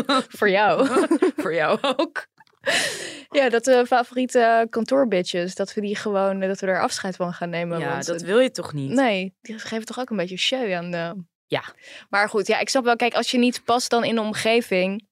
[0.06, 0.26] toch?
[0.28, 0.86] voor jou?
[1.42, 2.26] Voor jou ook.
[3.30, 7.50] ja, dat de favoriete kantoorbitches, dat we die gewoon, dat we er afscheid van gaan
[7.50, 7.78] nemen.
[7.78, 8.90] Ja, want, dat wil je toch niet?
[8.90, 11.24] Nee, die geven toch ook een beetje show aan de...
[11.46, 11.62] Ja.
[12.08, 15.06] Maar goed, ja, ik snap wel, kijk, als je niet past dan in de omgeving...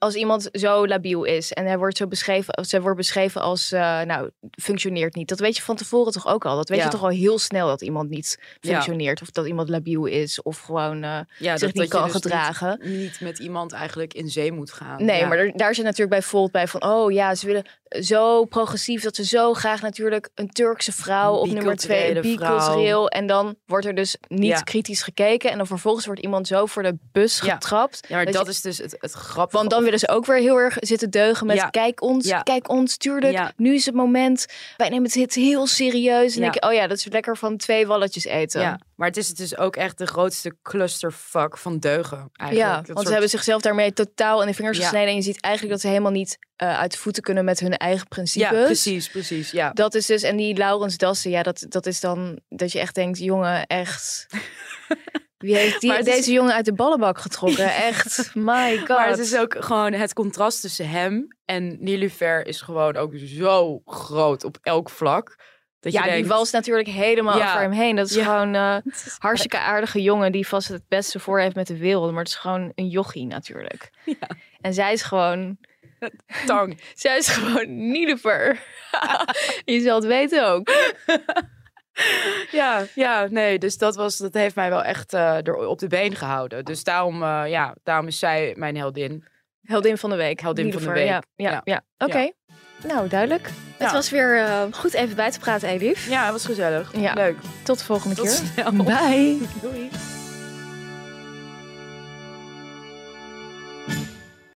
[0.00, 3.72] Als iemand zo labiel is en hij wordt zo beschreven, of zij wordt beschreven als,
[3.72, 4.30] eh, nou,
[4.62, 5.28] functioneert niet.
[5.28, 6.56] Dat weet je van tevoren toch ook al.
[6.56, 6.84] Dat weet Ja.
[6.84, 8.70] je toch al heel snel dat iemand niet Ja.
[8.72, 9.22] functioneert.
[9.22, 12.78] Of dat iemand labiel is of gewoon eh, Ja, zich niet je kan dus gedragen.
[12.82, 15.04] Niet, niet met iemand eigenlijk in zee moet gaan.
[15.04, 16.82] Nee, maar er- daar zit natuurlijk bij Volt bij van...
[16.84, 17.64] oh ja, ze willen
[18.04, 23.08] zo progressief dat ze zo graag natuurlijk een Turkse vrouw op nummer twee, Biculturele bicultureel.
[23.08, 25.50] En dan wordt er dus niet kritisch gekeken.
[25.50, 28.00] En dan vervolgens wordt iemand zo voor de bus getrapt.
[28.08, 29.56] Ja, maar dat dat, je- is dus het, het grappige.
[29.58, 31.56] Want dan willen ze ook weer heel erg zitten deugen met...
[31.56, 31.68] Ja.
[31.70, 32.42] kijk ons, Ja.
[32.42, 33.32] kijk ons, tuurlijk.
[33.32, 33.52] Ja.
[33.56, 34.46] Nu is het moment.
[34.76, 36.34] Wij nemen het heel serieus.
[36.34, 38.78] En denk je, oh ja, dat is lekker van twee walletjes eten.
[38.94, 42.30] Maar het is dus ook echt de grootste clusterfuck van deugen.
[42.32, 42.70] Eigenlijk.
[42.70, 45.08] Ja, Dat want soort- ze hebben zichzelf daarmee totaal in de vingers gesneden.
[45.08, 47.76] En je ziet eigenlijk dat ze helemaal niet eh, uit de voeten kunnen met hun
[47.76, 48.50] eigen principes.
[48.50, 49.50] Ja, precies, precies.
[49.50, 49.70] Ja.
[49.70, 52.94] Dat is dus, en die Laurens Dassen, ja, dat, dat is dan dat je echt
[52.94, 54.26] denkt, jongen, echt.
[55.40, 57.74] Wie heeft die, is- deze jongen uit de ballenbak getrokken?
[57.90, 58.88] Echt, my god.
[58.88, 63.82] Maar het is ook gewoon het contrast tussen hem en Nilufer is gewoon ook zo
[63.84, 65.36] groot op elk vlak.
[65.80, 67.48] Dat ja, je denkt, die walst natuurlijk helemaal Ja.
[67.48, 67.96] over hem heen.
[67.96, 68.24] Dat is Ja.
[68.24, 68.76] gewoon eh
[69.18, 72.10] hartstikke aardige jongen die vast het beste voor heeft met de wereld.
[72.10, 73.90] Maar het is gewoon een jochie natuurlijk.
[74.04, 74.28] Ja.
[74.60, 75.58] En zij is gewoon,
[76.46, 76.80] tang.
[76.94, 78.60] zij is gewoon Niederver.
[79.64, 80.70] je zal het weten ook.
[82.50, 85.86] Ja, ja, nee, dus dat, was, dat heeft mij wel echt eh, er op de
[85.86, 86.64] been gehouden.
[86.64, 89.24] Dus daarom, eh, ja, daarom is zij mijn heldin.
[89.62, 90.40] Heldin van de week.
[90.40, 91.06] Heldin van de week.
[91.06, 91.60] Ja, ja, ja.
[91.64, 91.82] Ja.
[91.98, 92.30] oké.
[92.86, 93.42] Nou, duidelijk.
[93.46, 93.92] Het Ja.
[93.92, 96.08] was weer eh, goed even bij te praten, Elif.
[96.08, 96.92] Ja, het was gezellig.
[97.14, 97.36] Leuk.
[97.62, 98.34] Tot de volgende Tot keer.
[98.64, 98.72] snel.
[98.72, 99.38] Bye.
[99.62, 99.90] Doei.